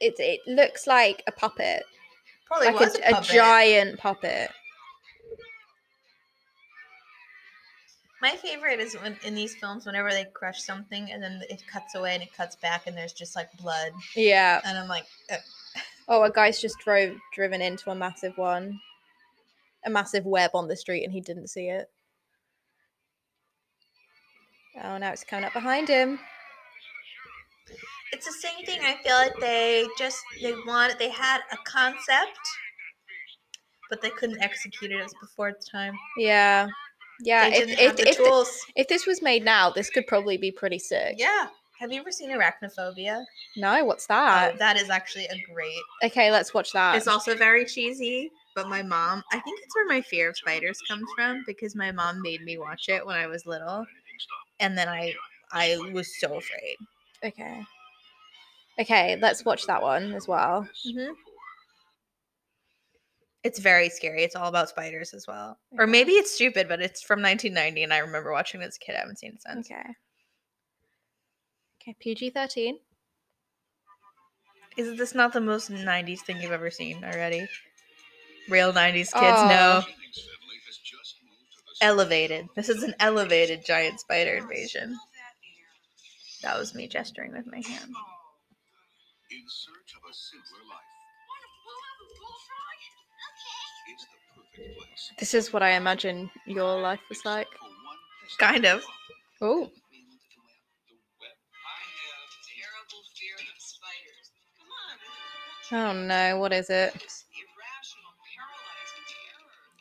It 0.00 0.14
it 0.18 0.40
looks 0.46 0.86
like 0.86 1.22
a 1.26 1.32
puppet, 1.32 1.84
Probably 2.46 2.66
like 2.66 2.80
was 2.80 2.96
a, 2.96 3.14
a, 3.14 3.20
a 3.20 3.22
giant 3.22 3.98
puppet. 3.98 4.50
My 8.20 8.30
favorite 8.36 8.80
is 8.80 8.94
when 8.94 9.16
in 9.24 9.34
these 9.34 9.54
films, 9.56 9.84
whenever 9.84 10.10
they 10.10 10.24
crush 10.32 10.62
something 10.62 11.10
and 11.12 11.22
then 11.22 11.42
it 11.50 11.62
cuts 11.66 11.94
away 11.94 12.14
and 12.14 12.22
it 12.22 12.32
cuts 12.32 12.56
back 12.56 12.86
and 12.86 12.96
there's 12.96 13.12
just 13.12 13.36
like 13.36 13.52
blood, 13.58 13.92
Yeah. 14.14 14.60
and 14.64 14.78
I'm 14.78 14.88
like, 14.88 15.06
uh, 15.30 15.36
Oh, 16.08 16.22
a 16.22 16.30
guy's 16.30 16.60
just 16.60 16.78
drove 16.78 17.16
driven 17.34 17.60
into 17.60 17.90
a 17.90 17.94
massive 17.94 18.38
one, 18.38 18.80
a 19.84 19.90
massive 19.90 20.24
web 20.24 20.52
on 20.54 20.68
the 20.68 20.76
street, 20.76 21.04
and 21.04 21.12
he 21.12 21.20
didn't 21.20 21.48
see 21.48 21.68
it. 21.68 21.90
Oh, 24.82 24.96
now 24.98 25.12
it's 25.12 25.24
coming 25.24 25.44
up 25.44 25.52
behind 25.52 25.88
him. 25.88 26.18
it's 28.12 28.24
the 28.26 28.32
same 28.32 28.64
thing. 28.64 28.80
I 28.82 28.96
feel 29.02 29.16
like 29.16 29.36
they 29.40 29.86
just 29.98 30.22
they 30.40 30.52
wanted 30.66 30.98
they 30.98 31.10
had 31.10 31.40
a 31.52 31.56
concept, 31.64 32.38
but 33.90 34.00
they 34.00 34.10
couldn't 34.10 34.40
execute 34.42 34.92
it. 34.92 35.00
It 35.00 35.02
was 35.02 35.14
before 35.20 35.48
its 35.48 35.68
time. 35.68 35.94
Yeah, 36.18 36.68
yeah. 37.20 37.46
If 37.48 37.68
if 37.70 37.98
if, 38.00 38.16
th- 38.18 38.46
if 38.76 38.88
this 38.88 39.06
was 39.06 39.22
made 39.22 39.44
now, 39.44 39.70
this 39.70 39.90
could 39.90 40.06
probably 40.06 40.36
be 40.36 40.50
pretty 40.50 40.78
sick. 40.78 41.16
yeah. 41.18 41.48
Have 41.78 41.92
you 41.92 42.00
ever 42.00 42.10
seen 42.10 42.30
Arachnophobia? 42.30 43.22
No, 43.58 43.84
what's 43.84 44.06
Oh, 44.06 44.14
that? 44.14 44.58
that 44.58 44.78
is 44.78 44.88
actually 44.88 45.26
a 45.26 45.36
great 45.52 45.78
Okay, 46.02 46.30
let's 46.30 46.54
watch 46.54 46.72
that. 46.72 46.96
It's 46.96 47.06
also 47.06 47.34
very 47.36 47.66
cheesy, 47.66 48.30
but 48.54 48.66
my 48.70 48.80
mom, 48.82 49.22
I 49.30 49.38
think 49.40 49.60
it's 49.62 49.76
where 49.76 49.86
my 49.86 50.00
fear 50.00 50.30
of 50.30 50.38
spiders 50.38 50.80
comes 50.88 51.04
from 51.14 51.44
because 51.46 51.76
my 51.76 51.92
mom 51.92 52.22
made 52.22 52.40
me 52.42 52.56
watch 52.56 52.88
it 52.88 53.04
when 53.04 53.16
I 53.16 53.26
was 53.26 53.44
little. 53.44 53.84
And 54.58 54.76
then 54.78 54.88
I 54.88 55.12
I 55.52 55.76
was 55.92 56.18
so 56.18 56.36
afraid. 56.38 56.76
Okay. 57.22 57.62
Okay, 58.78 59.16
let's 59.20 59.44
watch 59.44 59.66
that 59.66 59.82
one 59.82 60.12
as 60.14 60.26
well. 60.26 60.66
Mm-hmm. 60.86 61.12
It's 63.46 63.60
very 63.60 63.88
scary. 63.90 64.24
It's 64.24 64.34
all 64.34 64.48
about 64.48 64.70
spiders 64.70 65.14
as 65.14 65.28
well. 65.28 65.56
Or 65.78 65.86
maybe 65.86 66.10
it's 66.12 66.32
stupid, 66.34 66.66
but 66.66 66.82
it's 66.82 67.00
from 67.00 67.22
1990 67.22 67.84
and 67.84 67.94
I 67.94 67.98
remember 67.98 68.32
watching 68.32 68.60
it 68.60 68.64
as 68.64 68.74
a 68.74 68.80
kid. 68.80 68.96
I 68.96 68.98
haven't 68.98 69.20
seen 69.20 69.34
it 69.34 69.42
since. 69.46 69.70
Okay. 69.70 69.88
Okay, 71.80 71.96
PG 72.00 72.30
13. 72.30 72.80
Is 74.76 74.98
this 74.98 75.14
not 75.14 75.32
the 75.32 75.40
most 75.40 75.70
90s 75.70 76.22
thing 76.22 76.40
you've 76.40 76.50
ever 76.50 76.72
seen 76.72 77.04
already? 77.04 77.46
Real 78.48 78.72
90s 78.72 79.12
kids 79.12 79.38
Oh. 79.38 79.48
know. 79.48 79.82
Elevated. 81.80 82.48
This 82.56 82.68
is 82.68 82.82
an 82.82 82.96
elevated 82.98 83.64
giant 83.64 84.00
spider 84.00 84.38
invasion. 84.38 84.98
That 86.42 86.58
was 86.58 86.74
me 86.74 86.88
gesturing 86.88 87.30
with 87.30 87.46
my 87.46 87.58
hand. 87.58 87.94
In 89.30 89.44
search 89.46 89.94
of 89.94 90.10
a 90.10 90.14
simpler 90.14 90.64
life. 90.68 90.82
This 95.18 95.34
is 95.34 95.52
what 95.52 95.62
I 95.62 95.70
imagine 95.72 96.30
your 96.46 96.80
life 96.80 97.00
was 97.08 97.24
like. 97.24 97.48
Kind 98.38 98.66
of. 98.66 98.82
Oh, 99.40 99.70
oh 105.72 105.92
no, 105.92 106.38
what 106.38 106.52
is 106.52 106.70
it? 106.70 106.94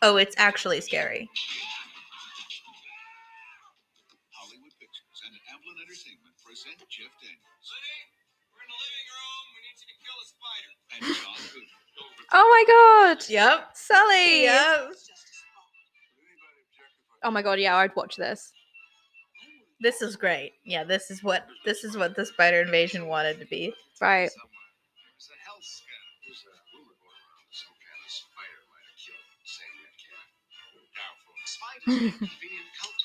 Oh, 0.01 0.17
it's 0.17 0.35
actually 0.37 0.81
scary. 0.81 1.29
Hollywood 4.31 4.71
Pictures 4.79 5.21
and 5.25 5.35
Amblin 5.51 5.81
Entertainment 5.81 6.35
present 6.45 6.77
Jeff 6.89 7.11
Daniels. 7.21 7.71
Oh 12.31 12.47
my 12.49 12.63
god! 12.67 13.29
Yep. 13.29 13.74
Sully! 13.85 14.43
Yep. 14.43 14.93
Oh 17.23 17.31
my 17.31 17.41
god, 17.41 17.59
yeah, 17.59 17.77
I'd 17.77 17.95
watch 17.95 18.15
this. 18.15 18.51
This 19.79 20.01
is 20.01 20.15
great. 20.15 20.53
Yeah, 20.65 20.83
this 20.83 21.11
is 21.11 21.23
what 21.23 21.45
this 21.65 21.83
is 21.83 21.95
what 21.97 22.15
the 22.15 22.25
spider 22.25 22.61
invasion 22.61 23.05
wanted 23.05 23.39
to 23.39 23.45
be. 23.45 23.73
Right. 24.01 24.31
Somewhere 24.31 24.65
there's 25.13 25.29
a 25.29 25.37
health 25.45 25.61
scandal. 25.61 26.17
There's 26.25 26.43
a 26.49 26.53
rumor 26.73 26.97
going 26.97 27.13
around 27.13 27.45
that 27.45 27.53
some 27.53 27.77
kind 27.77 28.01
of 28.01 28.09
spider 28.09 28.61
might 28.73 28.85
have 28.89 28.97
killed 28.97 29.37
Santa 29.45 29.89
Cat. 30.01 30.27
Doubtful. 30.97 31.37
Spiders 31.45 31.85
are 31.85 32.25
convenient 32.25 32.69
cult. 32.81 32.97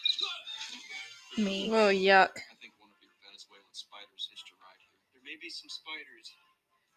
Me. 1.38 1.70
Oh, 1.72 1.88
yuck. 1.92 2.34
I 2.36 2.56
think 2.58 2.74
one 2.82 2.90
of 2.90 3.00
your 3.00 3.14
Venezuelan 3.22 3.72
spiders 3.72 4.28
hitched 4.28 4.50
a 4.50 4.56
ride 4.60 4.80
here. 4.82 4.96
There 5.14 5.24
may 5.24 5.38
be 5.40 5.48
some 5.48 5.70
spiders 5.70 6.26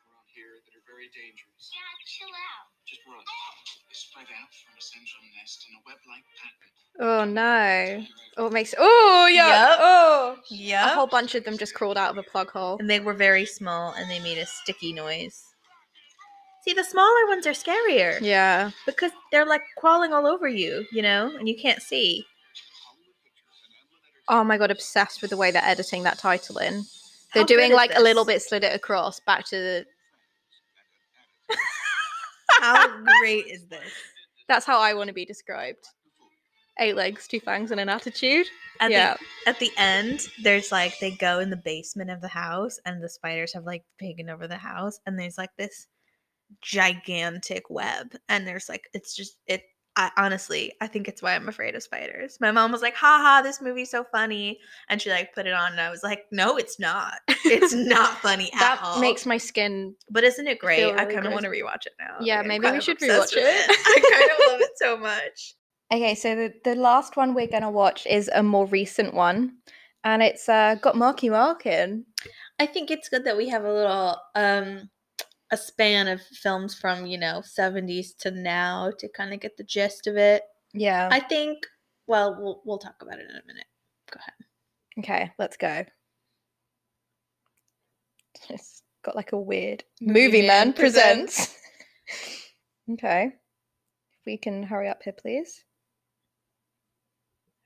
around 0.03 0.27
here 0.33 0.57
that 0.57 0.73
are 0.73 0.85
very 0.89 1.07
dangerous. 1.13 1.52
Dad, 1.73 1.97
chill 2.05 2.29
out. 2.29 2.69
Just 2.86 3.01
run. 3.07 3.17
They 3.17 3.95
spread 3.97 4.27
out 4.29 4.49
from 4.53 4.77
a 4.77 4.81
central 4.81 5.23
nest 5.38 5.65
in 5.69 5.75
a 5.75 5.81
web-like 5.89 6.25
pattern. 6.38 6.73
Oh 6.99 7.25
no. 7.25 8.05
Oh, 8.38 8.47
it 8.47 8.53
makes. 8.53 8.75
Oh, 8.77 9.27
yuck. 9.29 9.36
Yup. 9.36 9.77
Oh. 9.81 10.36
Yeah. 10.49 10.91
A 10.91 10.95
whole 10.95 11.07
bunch 11.07 11.33
of 11.36 11.43
them 11.43 11.57
just 11.57 11.73
crawled 11.73 11.97
out 11.97 12.12
of 12.12 12.17
a 12.17 12.23
plug 12.23 12.51
hole. 12.51 12.77
And 12.79 12.89
they 12.89 12.99
were 12.99 13.13
very 13.13 13.45
small 13.45 13.93
and 13.97 14.09
they 14.09 14.19
made 14.19 14.38
a 14.38 14.45
sticky 14.45 14.93
noise. 14.93 15.43
See, 16.63 16.73
the 16.73 16.83
smaller 16.83 17.27
ones 17.27 17.45
are 17.45 17.51
scarier 17.51 18.19
Yeah. 18.21 18.71
because 18.86 19.12
they're 19.31 19.45
like 19.45 19.63
crawling 19.77 20.13
all 20.13 20.25
over 20.25 20.47
you, 20.47 20.86
you 20.91 21.01
know, 21.01 21.36
and 21.38 21.49
you 21.49 21.57
can't 21.57 21.81
see. 21.81 22.25
Hollywood 22.88 23.15
Pictures 23.25 23.49
and 23.67 23.75
Amblin 23.75 23.97
Entertainment 24.29 24.29
Oh 24.29 24.43
my 24.45 24.57
god, 24.57 24.71
obsessed 24.71 25.21
with 25.21 25.31
the 25.31 25.38
way 25.38 25.51
they're 25.51 25.65
editing 25.65 26.03
that 26.03 26.19
title 26.19 26.57
in. 26.59 26.86
They're 27.33 27.43
How 27.43 27.47
doing 27.47 27.71
is 27.71 27.75
like 27.75 27.91
a 27.95 28.01
little 28.01 28.23
bit 28.23 28.41
slid 28.41 28.63
it 28.63 28.75
across 28.75 29.19
back 29.19 29.45
to 29.47 29.55
the. 29.55 29.86
How 32.61 32.87
great 33.19 33.47
is 33.47 33.65
this? 33.65 33.91
That's 34.47 34.65
how 34.65 34.79
I 34.79 34.93
want 34.93 35.07
to 35.07 35.13
be 35.13 35.25
described. 35.25 35.85
Eight 36.79 36.95
legs, 36.95 37.27
two 37.27 37.39
fangs, 37.39 37.71
and 37.71 37.79
an 37.79 37.89
attitude. 37.89 38.47
At 38.79 38.91
yeah. 38.91 39.15
the 39.45 39.49
at 39.49 39.59
the 39.59 39.71
end, 39.77 40.27
there's 40.41 40.71
like 40.71 40.99
they 40.99 41.11
go 41.11 41.39
in 41.39 41.49
the 41.49 41.57
basement 41.57 42.09
of 42.09 42.21
the 42.21 42.27
house, 42.27 42.79
and 42.85 43.01
the 43.01 43.09
spiders 43.09 43.53
have 43.53 43.65
like 43.65 43.83
taken 43.99 44.29
over 44.29 44.47
the 44.47 44.57
house, 44.57 44.99
and 45.05 45.17
there's 45.19 45.37
like 45.37 45.51
this 45.57 45.87
gigantic 46.61 47.69
web, 47.69 48.15
and 48.29 48.47
there's 48.47 48.69
like 48.69 48.83
it's 48.93 49.15
just 49.15 49.37
it. 49.47 49.63
I 49.95 50.10
honestly, 50.17 50.73
I 50.82 50.88
think 50.88 51.08
it's 51.08 51.21
why 51.21 51.36
I'm 51.36 51.47
afraid 51.47 51.75
of 51.75 51.84
spiders. 51.84 52.38
My 52.41 52.51
mom 52.51 52.71
was 52.71 52.82
like, 52.82 52.95
"Ha 52.95 53.19
ha, 53.21 53.41
this 53.43 53.62
movie's 53.62 53.91
so 53.91 54.03
funny," 54.03 54.60
and 54.89 54.99
she 55.01 55.12
like 55.12 55.36
put 55.36 55.45
it 55.45 55.53
on, 55.53 55.71
and 55.71 55.82
I 55.82 55.91
was 55.91 56.01
like, 56.03 56.25
"No, 56.32 56.58
it's 56.58 56.79
not. 56.79 57.15
It's 57.45 57.73
not 57.95 58.17
funny 58.19 58.51
at 58.53 58.60
that 58.60 58.79
all." 58.82 58.99
makes 58.99 59.25
my 59.25 59.38
skin. 59.38 59.95
But 60.10 60.23
isn't 60.23 60.47
it 60.47 60.60
great? 60.60 60.77
feel 60.77 60.91
I 60.97 61.06
kind 61.06 61.25
of 61.25 61.34
want 61.34 61.45
to 61.45 61.51
rewatch 61.51 61.86
it 61.86 61.93
now. 61.99 62.17
Yeah, 62.21 62.39
Like, 62.39 62.47
maybe 62.47 62.71
we 62.71 62.82
should 62.82 62.99
rewatch 62.99 63.36
with 63.36 63.45
it. 63.45 63.69
I 63.69 64.10
kind 64.12 64.32
of 64.32 64.51
love 64.51 64.62
it 64.62 64.71
so 64.77 64.97
much. 64.97 65.56
Okay, 65.91 66.15
so 66.15 66.36
the, 66.36 66.53
the 66.63 66.75
last 66.75 67.15
one 67.15 67.36
we're 67.36 67.47
gonna 67.47 67.69
watch 67.69 68.08
is 68.08 68.32
a 68.34 68.41
more 68.41 68.65
recent 68.65 69.13
one, 69.13 69.58
and 70.03 70.23
it's 70.23 70.49
uh, 70.49 70.75
got 70.82 70.95
Marky 70.95 71.29
Mark 71.29 71.67
in. 71.67 72.06
I 72.58 72.65
think 72.65 72.89
it's 72.89 73.10
good 73.10 73.25
that 73.25 73.38
we 73.38 73.49
have 73.49 73.63
a 73.63 73.73
little 73.73 74.17
um 74.34 74.89
a 75.53 75.57
span 75.57 76.07
of 76.07 76.21
films 76.21 76.73
from, 76.75 77.05
you 77.05 77.17
know, 77.17 77.41
70s 77.45 78.17
to 78.19 78.31
now 78.31 78.91
to 78.97 79.07
kind 79.07 79.33
of 79.33 79.39
get 79.39 79.55
the 79.55 79.63
gist 79.63 80.07
of 80.07 80.17
it. 80.17 80.43
Yeah. 80.73 81.07
I 81.11 81.19
think 81.19 81.59
well, 82.07 82.35
we'll 82.37 82.61
we'll 82.65 82.77
talk 82.77 82.95
about 83.01 83.19
it 83.19 83.29
in 83.29 83.35
a 83.35 83.47
minute. 83.47 83.65
Go 84.11 84.19
ahead. 84.19 84.33
Okay, 84.99 85.31
let's 85.39 85.57
go. 85.57 85.85
It's 88.49 88.81
got 89.05 89.15
like 89.15 89.31
a 89.31 89.39
weird 89.39 89.83
Movie 90.01 90.25
movie, 90.25 90.41
Man 90.41 90.67
man, 90.67 90.73
presents. 90.73 91.55
okay. 92.91 93.27
If 93.27 94.25
we 94.25 94.37
can 94.37 94.63
hurry 94.63 94.89
up 94.89 95.01
here, 95.03 95.13
please. 95.13 95.63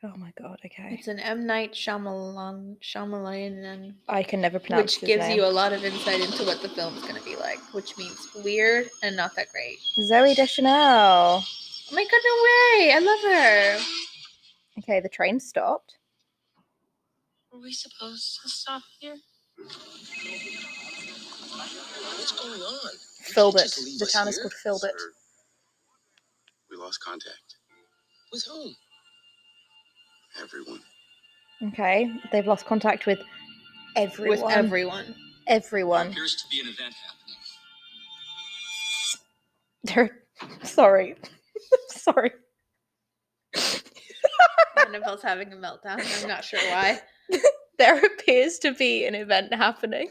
Oh 0.03 0.13
my 0.15 0.31
god, 0.39 0.59
okay. 0.63 0.95
It's 0.97 1.07
an 1.07 1.17
M 1.19 1.47
Night 1.47 1.73
Shyamalan 1.73 2.77
Shyamalan 2.81 3.95
I 4.07 4.21
can 4.21 4.41
never 4.41 4.59
pronounce 4.59 4.93
which 4.93 5.01
his 5.01 5.07
gives 5.07 5.27
name. 5.27 5.37
you 5.37 5.45
a 5.45 5.47
lot 5.47 5.73
of 5.73 5.83
insight 5.83 6.21
into 6.21 6.43
what 6.45 6.61
the 6.61 6.69
film's 6.69 7.01
going 7.01 7.15
to 7.15 7.23
be 7.23 7.35
like, 7.35 7.57
which 7.73 7.97
means 7.97 8.29
weird 8.43 8.89
and 9.01 9.15
not 9.15 9.35
that 9.35 9.47
great. 9.51 9.79
Zooey 9.99 10.35
Deschanel. 10.35 11.41
Oh 11.41 11.93
my 11.93 12.03
god, 12.03 12.21
no 12.25 12.43
way. 12.43 12.93
I 12.93 12.99
love 12.99 13.21
her. 13.21 13.79
Okay, 14.79 14.99
the 14.99 15.09
train 15.09 15.39
stopped. 15.39 15.97
Were 17.51 17.59
we 17.59 17.71
supposed 17.71 18.39
to 18.43 18.49
stop 18.49 18.83
here? 18.99 19.15
What's 22.17 22.31
going 22.33 22.61
on? 22.61 22.91
Filbert. 23.23 23.61
Just 23.63 23.99
The 23.99 24.05
town 24.05 24.27
is 24.27 24.35
here? 24.35 24.43
called 24.43 24.53
Filbert. 24.81 24.93
We 26.69 26.77
lost 26.77 26.99
contact. 27.03 27.55
With 28.31 28.45
whom? 28.45 28.75
Everyone. 30.41 30.81
Okay, 31.63 32.11
they've 32.31 32.45
lost 32.45 32.65
contact 32.65 33.05
with 33.05 33.19
everyone. 33.95 34.41
With 34.41 34.51
everyone. 34.51 35.15
everyone. 35.47 36.07
Appears 36.07 36.35
to 36.35 36.43
be 36.49 36.61
an 36.61 36.67
event 36.67 36.93
happening. 37.03 37.35
They're 39.83 40.23
sorry. 40.67 41.15
sorry. 41.89 42.31
Annabelle's 44.77 45.23
having 45.23 45.51
a 45.51 45.55
meltdown. 45.55 45.99
I'm 46.21 46.27
not 46.27 46.43
sure 46.43 46.59
why. 46.69 46.99
There 47.77 48.03
appears 48.03 48.57
to 48.59 48.73
be 48.73 49.05
an 49.05 49.13
event 49.13 49.53
happening. 49.53 50.09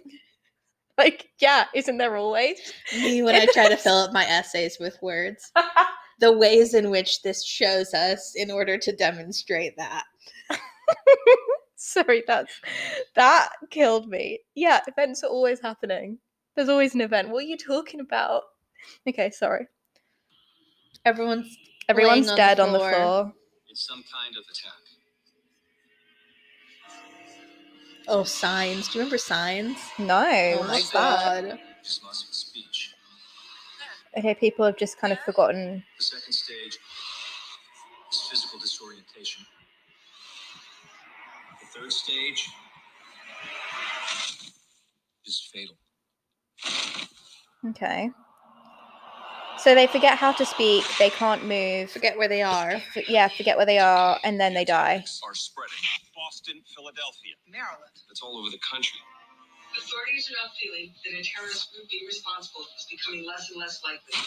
Like, 0.97 1.31
yeah, 1.41 1.65
isn't 1.75 1.99
there 1.99 2.17
always? 2.17 2.61
Me 2.95 3.23
when 3.23 3.35
I 3.35 3.47
try 3.47 3.69
to 3.69 3.77
fill 3.77 3.97
up 3.97 4.13
my 4.13 4.25
essays 4.25 4.79
with 4.79 4.97
words. 5.03 5.51
The 6.19 6.33
ways 6.33 6.73
in 6.73 6.89
which 6.89 7.21
this 7.21 7.45
shows 7.45 7.93
us 7.93 8.33
in 8.35 8.51
order 8.51 8.79
to 8.79 8.97
demonstrate 8.97 9.77
that. 9.77 10.05
Sorry, 11.77 12.23
that's 12.27 12.53
that 13.15 13.51
killed 13.71 14.09
me. 14.09 14.41
Yeah, 14.55 14.81
events 14.89 15.23
are 15.23 15.29
always 15.31 15.61
happening. 15.61 16.19
There's 16.55 16.69
always 16.71 16.95
an 16.95 17.03
event. 17.03 17.29
What 17.29 17.45
are 17.45 17.47
you 17.47 17.57
talking 17.59 18.01
about? 18.01 18.43
Okay, 19.09 19.31
sorry. 19.31 19.67
Everyone's 21.05 21.57
Everyone's 21.89 22.29
on 22.29 22.33
the 22.33 22.37
dead 22.37 22.61
on 22.61 22.73
the 22.73 22.79
floor. 22.79 22.93
floor. 22.95 23.33
It's 23.69 23.87
some 23.87 24.03
kind 24.13 24.37
of 24.37 24.45
attack. 24.51 24.73
oh 28.09 28.25
signs. 28.25 28.89
Do 28.89 28.95
you 28.99 29.01
remember 29.01 29.19
signs? 29.19 29.77
No, 29.99 30.17
oh 30.25 30.63
my 30.63 30.69
what's 30.75 30.91
that? 30.91 31.43
god. 31.45 31.59
Just 31.83 32.03
lost 32.05 32.25
some 32.27 32.33
speech. 32.33 32.95
Okay, 34.17 34.35
people 34.35 34.65
have 34.65 34.79
just 34.79 34.99
kind 34.99 35.13
of 35.13 35.19
forgotten. 35.21 35.85
The 35.99 36.05
second 36.05 36.33
stage 36.33 36.79
is 38.13 38.21
physical 38.31 38.59
disorientation. 38.59 39.45
The 41.87 41.93
third 41.93 41.99
stage 41.99 42.49
is 45.25 45.49
fatal. 45.53 45.77
Okay. 47.69 48.11
So 49.59 49.73
they 49.77 49.87
forget 49.87 50.19
how 50.19 50.33
to 50.33 50.45
speak, 50.45 50.85
they 50.99 51.11
can't 51.11 51.45
move. 51.45 51.91
Forget 51.93 52.19
where 52.19 52.27
they 52.27 52.43
are. 52.43 52.83
yeah, 53.09 53.29
forget 53.29 53.57
where 53.57 53.67
they 53.67 53.79
are, 53.79 54.19
and 54.25 54.41
then 54.41 54.53
they 54.53 54.65
die. 54.65 55.05
Are 55.25 55.35
spreading. 55.35 55.77
Boston, 56.17 56.61
Philadelphia. 56.75 57.35
Maryland. 57.49 57.95
That's 58.09 58.21
all 58.21 58.37
over 58.37 58.51
the 58.51 58.59
country. 58.69 58.99
Authorities 59.79 60.29
are 60.31 60.45
now 60.45 60.51
feeling 60.61 60.93
that 61.05 61.21
a 61.21 61.23
terrorist 61.23 61.73
group 61.73 61.89
being 61.89 62.07
responsible 62.07 62.63
is 62.77 62.87
becoming 62.91 63.25
less 63.25 63.49
and 63.51 63.61
less 63.61 63.81
likely. 63.85 64.19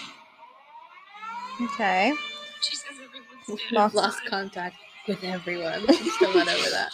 Okay. 1.74 2.14
She 2.62 2.76
says 2.78 2.96
everyone's 3.04 3.72
Lost- 3.74 3.96
lost 3.96 4.26
contact 4.30 4.78
with 5.10 5.24
everyone. 5.26 5.84
I'm 5.90 6.10
still 6.10 6.34
not 6.34 6.48
over 6.48 6.70
that. 6.70 6.92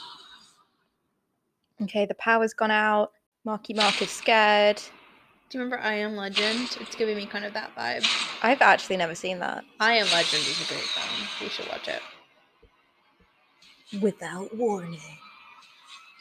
Okay, 1.81 2.05
the 2.05 2.15
power's 2.15 2.53
gone 2.53 2.71
out. 2.71 3.11
Marky 3.43 3.73
Mark 3.73 4.01
is 4.01 4.09
scared. 4.09 4.81
Do 5.49 5.57
you 5.57 5.63
remember 5.63 5.83
I 5.83 5.95
Am 5.95 6.15
Legend? 6.15 6.77
It's 6.79 6.95
giving 6.95 7.17
me 7.17 7.25
kind 7.25 7.45
of 7.45 7.53
that 7.53 7.75
vibe. 7.75 8.07
I've 8.41 8.61
actually 8.61 8.97
never 8.97 9.13
seen 9.13 9.39
that. 9.39 9.63
I 9.79 9.95
Am 9.95 10.05
Legend 10.05 10.43
is 10.43 10.61
a 10.61 10.73
great 10.73 10.81
film. 10.81 11.27
We 11.41 11.49
should 11.49 11.67
watch 11.67 11.88
it. 11.88 12.01
Without 14.01 14.55
warning. 14.55 14.99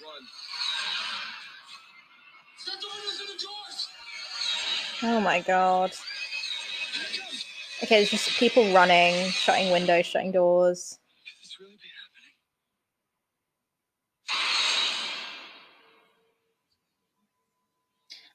Run. 0.03 0.23
Set 2.59 2.75
the 2.81 2.87
windows 2.87 3.21
and 3.21 3.29
the 3.29 3.43
doors! 3.43 3.89
Oh 5.03 5.21
my 5.21 5.41
god. 5.41 5.93
Okay, 7.83 7.97
there's 7.97 8.11
just 8.11 8.31
people 8.39 8.73
running, 8.73 9.31
shutting 9.31 9.71
windows, 9.71 10.07
shutting 10.07 10.33
doors. 10.33 10.99
Could 11.27 11.43
this 11.43 11.61
really 11.61 11.73
be 11.73 11.89
happening? 12.01 12.35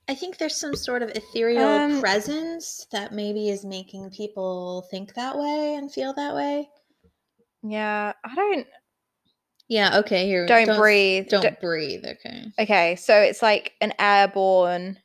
I 0.09 0.15
think 0.15 0.39
there's 0.39 0.55
some 0.57 0.75
sort 0.75 1.03
of 1.03 1.09
ethereal 1.11 1.63
Um, 1.63 1.99
presence 2.01 2.87
that 2.91 3.13
maybe 3.13 3.49
is 3.49 3.63
making 3.63 4.09
people 4.09 4.87
think 4.89 5.13
that 5.13 5.37
way 5.37 5.75
and 5.75 5.91
feel 5.93 6.13
that 6.15 6.33
way. 6.33 6.67
Yeah, 7.61 8.13
I 8.25 8.35
don't. 8.35 8.65
Yeah, 9.67 9.99
okay, 9.99 10.25
here. 10.25 10.41
We 10.43 10.47
go. 10.47 10.65
Don't 10.65 10.77
breathe, 10.79 11.27
Don't, 11.29 11.43
don't- 11.43 11.61
breathe, 11.61 12.03
okay. 12.05 12.45
Okay, 12.57 12.95
so 12.95 13.21
it's 13.21 13.43
like 13.43 13.73
an 13.81 13.93
airborne 13.99 14.97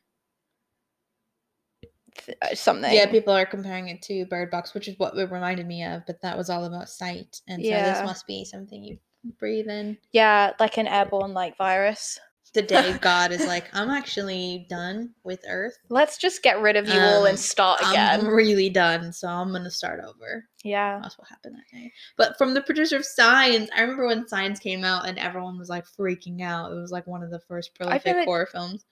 th- 2.25 2.37
uh, 2.41 2.55
something. 2.55 2.91
Yeah, 2.91 3.05
people 3.05 3.33
are 3.35 3.45
comparing 3.45 3.89
it 3.89 4.01
to 4.03 4.25
Bird 4.25 4.49
Box, 4.49 4.73
which 4.73 4.87
is 4.87 4.97
what 4.97 5.15
it 5.15 5.29
reminded 5.31 5.67
me 5.67 5.83
of, 5.83 6.01
but 6.07 6.19
that 6.23 6.35
was 6.35 6.49
all 6.49 6.65
about 6.65 6.89
sight. 6.89 7.41
And 7.47 7.61
so 7.63 7.69
Yeah. 7.69 7.93
this 7.93 8.03
must 8.03 8.25
be 8.25 8.43
something 8.43 8.83
you 8.83 8.97
breathe 9.37 9.67
in. 9.69 9.99
Yeah, 10.13 10.53
like 10.59 10.77
an 10.79 10.87
airborne 10.87 11.35
like 11.35 11.57
virus. 11.57 12.19
The 12.55 12.61
day 12.63 12.97
God 13.01 13.31
is 13.31 13.45
like, 13.45 13.65
I'm 13.73 13.89
actually 13.91 14.65
done 14.69 15.11
with 15.23 15.41
Earth. 15.47 15.77
Let's 15.89 16.17
just 16.17 16.41
get 16.41 16.59
rid 16.61 16.75
of 16.77 16.87
you 16.87 16.99
all 16.99 17.21
Um, 17.23 17.27
and 17.27 17.37
start 17.39 17.81
again. 17.81 18.21
I'm 18.21 18.27
really 18.27 18.69
done, 18.69 19.13
so 19.13 19.27
I'm 19.27 19.51
gonna 19.51 19.69
start 19.69 19.99
over. 19.99 20.47
yeah. 20.63 20.99
That's 21.01 21.17
what 21.19 21.27
happened 21.27 21.55
that 21.57 21.77
day. 21.77 21.91
But 22.17 22.37
from 22.37 22.53
the 22.53 22.61
producer 22.61 22.95
of 22.97 23.05
Signs, 23.05 23.69
I 23.75 23.81
remember 23.81 24.07
when 24.07 24.27
Signs 24.27 24.59
came 24.59 24.83
out 24.83 25.07
and 25.07 25.19
everyone 25.19 25.59
was 25.59 25.69
like 25.69 25.85
freaking 25.99 26.41
out. 26.41 26.71
It 26.71 26.75
was 26.75 26.91
like 26.91 27.05
one 27.05 27.21
of 27.23 27.29
the 27.29 27.41
first 27.47 27.75
prolific 27.75 28.15
like- 28.15 28.25
horror 28.25 28.47
films 28.51 28.85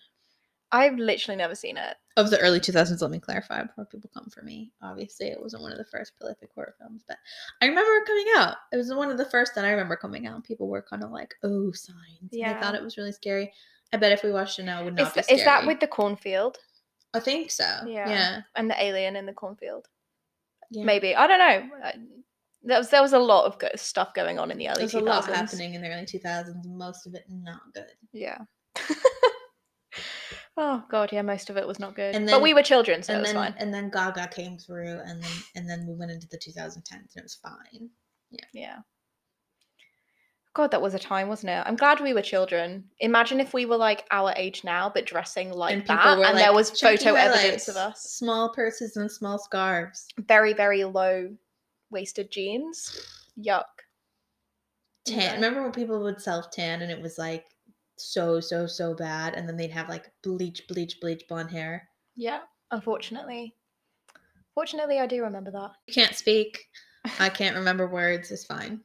I've 0.73 0.97
literally 0.97 1.37
never 1.37 1.55
seen 1.55 1.77
it. 1.77 1.95
of 2.17 2.29
the 2.31 2.39
early 2.39 2.59
2000s. 2.59 3.01
Let 3.01 3.11
me 3.11 3.19
clarify 3.19 3.63
before 3.63 3.85
people 3.85 4.09
come 4.13 4.27
for 4.29 4.41
me. 4.41 4.71
Obviously, 4.81 5.27
it 5.27 5.41
wasn't 5.41 5.61
one 5.63 5.71
of 5.71 5.77
the 5.77 5.85
first 5.85 6.11
prolific 6.17 6.49
horror 6.53 6.73
films, 6.79 7.03
but 7.07 7.17
I 7.61 7.67
remember 7.67 7.89
it 7.91 8.05
coming 8.07 8.25
out. 8.35 8.55
It 8.71 8.77
was 8.77 8.93
one 8.93 9.09
of 9.11 9.17
the 9.17 9.25
first 9.25 9.55
that 9.55 9.63
I 9.65 9.69
remember 9.71 9.95
coming 9.95 10.27
out. 10.27 10.43
People 10.43 10.67
were 10.67 10.81
kind 10.81 11.03
of 11.03 11.11
like, 11.11 11.33
"Oh, 11.43 11.71
Signs." 11.71 12.29
Yeah, 12.31 12.57
I 12.57 12.61
thought 12.61 12.75
it 12.75 12.83
was 12.83 12.97
really 12.97 13.11
scary. 13.13 13.53
I 13.93 13.97
bet 13.97 14.11
if 14.11 14.23
we 14.23 14.31
watched 14.31 14.57
it 14.59 14.63
now, 14.63 14.81
it 14.81 14.85
would 14.85 14.95
not 14.95 15.07
Is, 15.09 15.13
be 15.13 15.21
scary. 15.21 15.39
is 15.39 15.45
that 15.45 15.65
with 15.67 15.79
the 15.79 15.87
cornfield 15.87 16.57
I 17.13 17.19
think 17.19 17.51
so. 17.51 17.63
Yeah. 17.85 18.09
Yeah. 18.09 18.41
and 18.55 18.67
the 18.69 18.83
alien 18.83 19.15
in 19.15 19.27
the 19.27 19.33
cornfield? 19.33 19.87
yeah. 20.71 20.83
Maybe 20.83 21.15
I 21.15 21.27
don't 21.27 21.37
know. 21.39 21.75
I- 21.83 21.93
There 22.63 22.77
was 22.79 22.89
there 22.89 23.01
was 23.03 23.13
a 23.13 23.19
lot 23.19 23.45
of 23.45 23.59
good 23.59 23.77
stuff 23.79 24.13
going 24.15 24.39
on 24.39 24.49
in 24.49 24.57
the 24.57 24.69
early 24.69 24.87
There's 24.87 24.93
2000s. 24.93 25.01
a 25.01 25.05
lot 25.05 25.25
happening 25.25 25.73
in 25.75 25.81
the 25.83 25.89
early 25.89 26.05
2000s. 26.07 26.65
Most 26.65 27.05
of 27.05 27.13
it 27.13 27.25
not 27.29 27.61
good. 27.75 27.91
Yeah. 28.13 28.39
oh 30.57 30.83
god, 30.89 31.11
yeah, 31.11 31.21
most 31.21 31.49
of 31.49 31.57
it 31.57 31.67
was 31.67 31.79
not 31.79 31.95
good. 31.95 32.15
And 32.15 32.27
but 32.27 32.41
we 32.41 32.53
were 32.53 32.63
children, 32.63 33.03
so 33.03 33.15
it 33.15 33.19
was 33.19 33.33
then 33.33 33.35
fine. 33.35 33.55
and 33.57 33.73
then 33.73 33.89
Gaga 33.89 34.29
came 34.29 34.57
through, 34.57 34.99
and 35.05 35.21
then 35.21 35.31
and 35.55 35.69
then 35.69 35.85
we 35.87 35.95
went 35.95 36.11
into 36.11 36.27
the 36.29 36.37
2010s, 36.37 36.91
and 36.91 37.09
it 37.15 37.23
was 37.23 37.35
fine. 37.41 37.89
Yeah. 38.31 38.45
Yeah. 38.53 38.77
God, 40.55 40.69
that 40.69 40.83
was 40.83 40.93
a 40.93 40.99
time, 40.99 41.29
wasn't 41.29 41.49
it? 41.49 41.63
I'm 41.65 41.75
glad 41.75 41.99
we 41.99 42.13
were 42.13 42.21
children. 42.21 42.83
Imagine 42.99 43.39
if 43.39 43.55
we 43.55 43.65
were 43.65 43.77
like 43.77 44.05
our 44.11 44.33
age 44.35 44.63
now, 44.63 44.91
but 44.93 45.05
dressing 45.07 45.51
like 45.51 45.73
and 45.73 45.87
that, 45.87 46.17
were 46.17 46.25
and 46.25 46.35
like, 46.35 46.45
there 46.45 46.53
was 46.53 46.69
photo 46.79 47.15
evidence 47.15 47.41
highlights, 47.41 47.67
of 47.69 47.75
us. 47.75 48.03
small 48.03 48.53
purses 48.53 48.95
and 48.95 49.11
small 49.11 49.39
scarves. 49.39 50.05
Very, 50.19 50.53
very 50.53 50.83
low 50.83 51.29
waisted 51.89 52.29
jeans. 52.31 53.03
Yuck. 53.43 53.63
Tan. 55.05 55.19
Yeah. 55.19 55.33
Remember 55.33 55.63
when 55.63 55.71
people 55.71 55.99
would 56.03 56.21
self 56.21 56.51
tan, 56.51 56.83
and 56.83 56.91
it 56.91 57.01
was 57.01 57.17
like 57.17 57.45
so 58.03 58.39
so 58.39 58.67
so 58.67 58.93
bad, 58.93 59.35
and 59.35 59.47
then 59.47 59.57
they'd 59.57 59.71
have 59.71 59.89
like 59.89 60.11
bleach 60.23 60.63
bleach 60.67 60.99
bleach 61.01 61.23
blonde 61.27 61.51
hair. 61.51 61.87
Yeah, 62.15 62.39
unfortunately. 62.71 63.55
Fortunately, 64.55 64.99
I 64.99 65.07
do 65.07 65.23
remember 65.23 65.51
that. 65.51 65.71
You 65.87 65.93
can't 65.93 66.15
speak. 66.15 66.67
I 67.19 67.29
can't 67.29 67.55
remember 67.55 67.87
words. 67.87 68.31
It's 68.31 68.45
fine. 68.45 68.81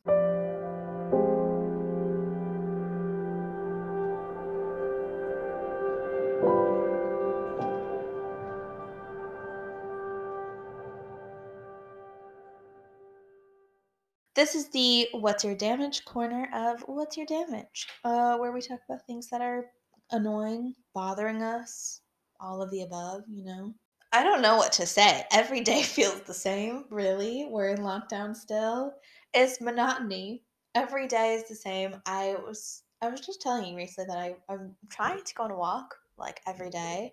This 14.39 14.55
is 14.55 14.69
the 14.69 15.09
What's 15.11 15.43
Your 15.43 15.57
Damage 15.57 16.05
corner 16.05 16.49
of 16.55 16.83
What's 16.83 17.17
Your 17.17 17.27
Damage, 17.27 17.89
uh, 18.05 18.37
where 18.37 18.53
we 18.53 18.61
talk 18.61 18.79
about 18.89 19.05
things 19.05 19.27
that 19.31 19.41
are 19.41 19.65
annoying, 20.13 20.75
bothering 20.95 21.43
us, 21.43 22.03
all 22.39 22.63
of 22.63 22.71
the 22.71 22.83
above, 22.83 23.23
you 23.29 23.45
know. 23.45 23.75
I 24.13 24.23
don't 24.23 24.41
know 24.41 24.57
what 24.57 24.71
to 24.75 24.87
say. 24.87 25.25
Every 25.33 25.61
day 25.61 25.83
feels 25.83 26.21
the 26.21 26.35
same, 26.35 26.85
really. 26.89 27.49
We're 27.51 27.71
in 27.71 27.79
lockdown 27.79 28.37
still. 28.37 28.93
It's 29.35 29.61
monotony. 29.61 30.45
Every 30.77 31.09
day 31.09 31.35
is 31.35 31.49
the 31.49 31.57
same. 31.57 32.01
I 32.07 32.37
was 32.41 32.85
I 33.03 33.09
was 33.09 33.21
just 33.21 33.43
telling 33.43 33.67
you 33.67 33.77
recently 33.77 34.15
that 34.15 34.19
I, 34.21 34.37
I'm 34.49 34.77
trying 34.89 35.25
to 35.25 35.35
go 35.35 35.43
on 35.43 35.51
a 35.51 35.57
walk 35.57 35.97
like 36.17 36.43
every 36.47 36.71
day, 36.71 37.13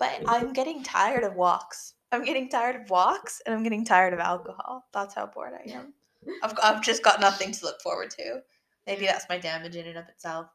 but 0.00 0.20
I'm 0.26 0.52
getting 0.52 0.82
tired 0.82 1.22
of 1.22 1.36
walks. 1.36 1.94
I'm 2.10 2.24
getting 2.24 2.48
tired 2.48 2.74
of 2.74 2.90
walks 2.90 3.40
and 3.46 3.54
I'm 3.54 3.62
getting 3.62 3.84
tired 3.84 4.14
of 4.14 4.18
alcohol. 4.18 4.84
That's 4.92 5.14
how 5.14 5.26
bored 5.26 5.52
I 5.54 5.70
am. 5.70 5.94
I've, 6.42 6.54
I've 6.62 6.82
just 6.82 7.02
got 7.02 7.20
nothing 7.20 7.52
to 7.52 7.64
look 7.64 7.80
forward 7.80 8.10
to. 8.10 8.42
Maybe 8.86 9.06
that's 9.06 9.26
my 9.28 9.38
damage 9.38 9.76
in 9.76 9.86
and 9.86 9.98
of 9.98 10.08
itself. 10.08 10.46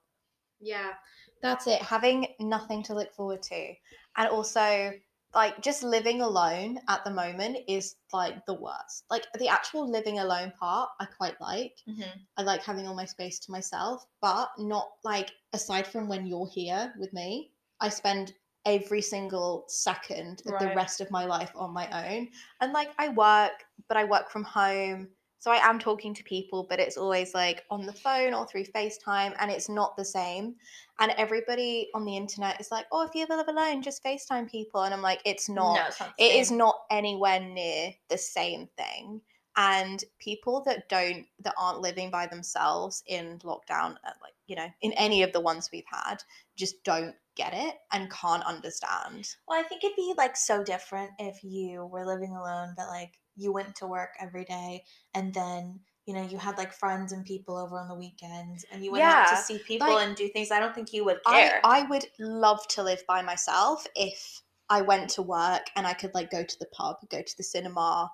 Yeah, 0.60 0.94
that's 1.42 1.68
it. 1.68 1.82
Having 1.82 2.28
nothing 2.40 2.84
to 2.84 2.94
look 2.94 3.14
forward 3.14 3.44
to. 3.44 3.74
And 4.18 4.30
also, 4.30 4.94
like, 5.34 5.62
just 5.62 5.84
living 5.84 6.22
alone 6.22 6.80
at 6.88 7.04
the 7.04 7.12
moment 7.12 7.58
is 7.68 7.96
like 8.14 8.46
the 8.46 8.54
worst. 8.54 9.06
Like, 9.10 9.26
the 9.38 9.48
actual 9.48 9.90
living 9.90 10.20
alone 10.20 10.54
part, 10.60 10.90
I 11.00 11.06
quite 11.06 11.40
like. 11.42 11.76
Mm-hmm. 11.90 12.20
I 12.38 12.42
like 12.44 12.64
having 12.64 12.88
all 12.88 12.96
my 12.96 13.06
space 13.06 13.40
to 13.40 13.52
myself, 13.52 14.06
but 14.22 14.50
not 14.58 14.92
like 15.04 15.32
aside 15.54 15.88
from 15.88 16.08
when 16.08 16.26
you're 16.26 16.50
here 16.54 16.94
with 16.98 17.12
me, 17.12 17.52
I 17.80 17.90
spend 17.90 18.34
every 18.66 19.02
single 19.02 19.66
second 19.68 20.44
of 20.46 20.60
the 20.60 20.74
rest 20.76 21.02
of 21.02 21.10
my 21.10 21.26
life 21.26 21.52
on 21.56 21.74
my 21.74 21.88
own. 22.08 22.30
And 22.60 22.72
like 22.74 22.92
I 23.00 23.10
work, 23.10 23.64
but 23.88 23.98
I 23.98 24.04
work 24.04 24.30
from 24.30 24.44
home. 24.44 25.10
So 25.42 25.50
I 25.50 25.58
am 25.68 25.80
talking 25.80 26.14
to 26.14 26.24
people, 26.24 26.68
but 26.70 26.80
it's 26.80 26.98
always 26.98 27.34
like 27.34 27.64
on 27.72 27.88
the 27.88 27.94
phone 27.94 28.36
or 28.36 28.46
through 28.46 28.66
FaceTime, 28.66 29.36
and 29.40 29.50
it's 29.50 29.70
not 29.70 29.98
the 29.98 30.06
same. 30.06 30.54
And 31.00 31.12
everybody 31.18 31.90
on 31.96 32.06
the 32.06 32.16
internet 32.16 32.62
is 32.62 32.70
like, 32.70 32.86
oh, 32.92 33.04
if 33.04 33.16
you 33.16 33.24
ever 33.24 33.36
live 33.36 33.48
alone, 33.48 33.82
just 33.82 34.04
FaceTime 34.04 34.48
people. 34.52 34.84
And 34.84 34.94
I'm 34.94 35.02
like, 35.02 35.20
it's 35.26 35.50
not 35.50 35.78
No, 35.78 35.88
it's 35.88 36.00
not 36.00 36.14
it 36.20 36.36
is 36.36 36.52
not 36.52 36.76
anywhere 36.92 37.40
near 37.40 37.92
the 38.10 38.20
same 38.20 38.70
thing 38.78 39.20
and 39.58 40.04
people 40.20 40.62
that 40.66 40.88
don't 40.88 41.26
that 41.40 41.54
aren't 41.58 41.82
living 41.82 42.10
by 42.10 42.26
themselves 42.26 43.04
in 43.08 43.38
lockdown 43.40 43.96
uh, 44.06 44.12
like 44.22 44.34
you 44.48 44.56
know 44.56 44.68
in 44.82 44.94
any 44.94 45.24
of 45.24 45.34
the 45.34 45.42
ones 45.42 45.70
we've 45.74 45.84
had 45.92 46.24
just 46.56 46.82
don't 46.86 47.16
get 47.36 47.54
it 47.54 47.76
and 47.92 48.12
can't 48.12 48.44
understand 48.44 49.28
Well, 49.48 49.60
I 49.60 49.64
think 49.64 49.84
it'd 49.84 49.96
be 49.96 50.14
like 50.18 50.36
so 50.36 50.64
different 50.64 51.12
if 51.20 51.44
you 51.44 51.86
were 51.86 52.06
living 52.06 52.36
alone, 52.36 52.74
but 52.76 52.88
like 52.88 53.14
you 53.36 53.52
went 53.52 53.76
to 53.76 53.88
work 53.88 54.10
every 54.20 54.46
day 54.46 54.84
and 55.14 55.34
then 55.34 55.80
you 56.06 56.14
know 56.14 56.24
you 56.24 56.38
had 56.38 56.58
like 56.58 56.74
friends 56.74 57.12
and 57.12 57.26
people 57.26 57.58
over 57.58 57.80
on 57.80 57.88
the 57.88 57.96
weekends 57.96 58.66
and 58.72 58.84
you 58.84 58.92
went 58.92 59.04
out 59.04 59.30
to 59.30 59.38
see 59.38 59.60
people 59.60 59.88
like, 59.88 60.08
and 60.08 60.16
do 60.16 60.28
things. 60.28 60.52
I 60.52 60.60
don't 60.60 60.76
think 60.76 60.94
you 60.94 61.06
would 61.06 61.20
I. 61.26 61.60
I 61.64 61.84
would 61.84 62.06
love 62.20 62.68
to 62.70 62.84
live 62.84 63.04
by 63.08 63.22
myself 63.22 63.86
if 63.96 64.42
i 64.70 64.82
went 64.82 65.10
to 65.10 65.22
work 65.22 65.64
and 65.76 65.86
i 65.86 65.94
could 65.94 66.14
like 66.14 66.32
go 66.32 66.44
to 66.44 66.60
the 66.60 66.66
pub 66.68 66.96
go 67.10 67.22
to 67.22 67.38
the 67.38 67.44
cinema 67.44 68.10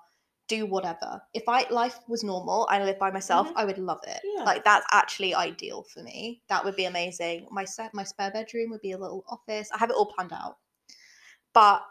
do 0.48 0.66
whatever. 0.66 1.20
If 1.34 1.44
i 1.48 1.66
life 1.70 1.98
was 2.08 2.24
normal 2.24 2.66
i 2.70 2.82
lived 2.82 2.98
by 2.98 3.10
myself 3.10 3.48
Mhm. 3.48 3.52
i 3.56 3.64
would 3.64 3.78
love 3.78 4.00
it. 4.06 4.20
Yeah. 4.24 4.44
like 4.44 4.64
that's 4.64 4.86
actually 4.90 5.34
ideal 5.34 5.82
for 5.84 6.02
me. 6.02 6.42
That 6.48 6.64
would 6.64 6.76
be 6.76 6.86
amazing. 6.86 7.46
My 7.50 7.64
set 7.64 7.92
my 7.94 8.04
spare 8.04 8.30
bedroom 8.30 8.70
would 8.70 8.80
be 8.80 8.92
a 8.92 8.98
little 8.98 9.24
office. 9.28 9.68
I 9.72 9.78
have 9.78 9.90
it 9.90 9.96
all 9.96 10.06
planned 10.14 10.32
out. 10.32 10.58
But 11.52 11.82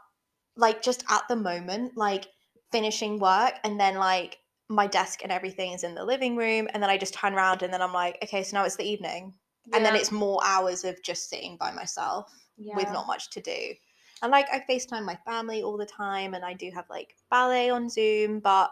like 0.55 0.81
just 0.81 1.03
at 1.09 1.23
the 1.27 1.35
moment 1.35 1.95
like 1.97 2.25
finishing 2.71 3.19
work 3.19 3.53
and 3.63 3.79
then 3.79 3.95
like 3.95 4.39
my 4.69 4.87
desk 4.87 5.21
and 5.23 5.31
everything 5.31 5.71
is 5.73 5.83
in 5.83 5.95
the 5.95 6.03
living 6.03 6.35
room 6.35 6.67
and 6.73 6.81
then 6.83 6.89
i 6.89 6.97
just 6.97 7.13
turn 7.13 7.33
around 7.33 7.61
and 7.63 7.71
then 7.71 7.81
i'm 7.81 7.93
like 7.93 8.17
okay 8.23 8.43
so 8.43 8.57
now 8.57 8.65
it's 8.65 8.75
the 8.75 8.83
evening. 8.83 9.33
And 9.73 9.85
then 9.85 9.95
it's 9.95 10.11
more 10.13 10.39
hours 10.45 10.83
of 10.85 11.01
just 11.03 11.29
sitting 11.29 11.57
by 11.57 11.71
myself 11.71 12.31
with 12.77 12.89
not 12.91 13.05
much 13.05 13.29
to 13.31 13.41
do. 13.41 13.73
And 14.21 14.31
like 14.31 14.47
I 14.51 14.63
FaceTime 14.69 15.05
my 15.05 15.17
family 15.25 15.61
all 15.61 15.77
the 15.77 15.85
time 15.85 16.33
and 16.33 16.43
I 16.43 16.53
do 16.53 16.71
have 16.73 16.85
like 16.89 17.15
ballet 17.29 17.69
on 17.69 17.89
Zoom, 17.89 18.39
but 18.39 18.71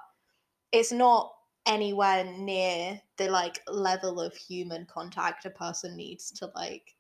it's 0.72 0.92
not 0.92 1.34
anywhere 1.66 2.24
near 2.24 3.00
the 3.18 3.30
like 3.30 3.62
level 3.68 4.20
of 4.20 4.36
human 4.36 4.86
contact 4.86 5.46
a 5.46 5.50
person 5.50 5.96
needs 5.96 6.32
to 6.32 6.52
like 6.56 6.96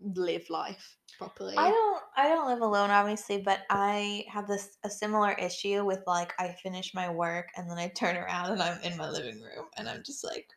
live 0.00 0.48
life 0.50 0.96
properly. 1.18 1.54
I 1.56 1.70
don't 1.70 2.02
I 2.16 2.28
don't 2.28 2.48
live 2.48 2.60
alone 2.60 2.90
obviously, 2.90 3.38
but 3.38 3.60
I 3.70 4.24
have 4.28 4.46
this 4.46 4.78
a 4.84 4.90
similar 4.90 5.32
issue 5.32 5.84
with 5.84 6.00
like 6.06 6.32
I 6.38 6.56
finish 6.62 6.94
my 6.94 7.10
work 7.10 7.48
and 7.56 7.70
then 7.70 7.78
I 7.78 7.88
turn 7.88 8.16
around 8.16 8.52
and 8.52 8.62
I'm 8.62 8.80
in 8.82 8.96
my 8.96 9.08
living 9.08 9.40
room 9.40 9.66
and 9.76 9.88
I'm 9.88 10.02
just 10.04 10.24
like 10.24 10.48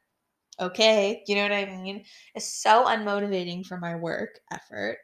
okay, 0.59 1.23
you 1.27 1.35
know 1.35 1.43
what 1.43 1.51
I 1.51 1.65
mean? 1.65 2.03
It's 2.33 2.61
so 2.61 2.85
unmotivating 2.85 3.65
for 3.65 3.77
my 3.77 3.95
work 3.95 4.39
effort. 4.51 4.97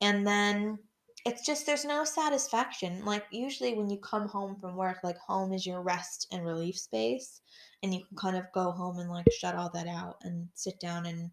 And 0.00 0.26
then 0.26 0.78
it's 1.26 1.44
just 1.44 1.66
there's 1.66 1.84
no 1.84 2.04
satisfaction. 2.04 3.04
Like 3.04 3.24
usually 3.30 3.74
when 3.74 3.90
you 3.90 3.98
come 3.98 4.28
home 4.28 4.56
from 4.60 4.76
work, 4.76 4.98
like 5.02 5.18
home 5.18 5.52
is 5.52 5.66
your 5.66 5.82
rest 5.82 6.28
and 6.30 6.46
relief 6.46 6.78
space 6.78 7.40
and 7.82 7.92
you 7.92 8.04
can 8.06 8.16
kind 8.16 8.36
of 8.36 8.44
go 8.54 8.70
home 8.70 8.98
and 9.00 9.10
like 9.10 9.26
shut 9.32 9.56
all 9.56 9.70
that 9.74 9.88
out 9.88 10.16
and 10.22 10.48
sit 10.54 10.78
down 10.78 11.04
and 11.06 11.30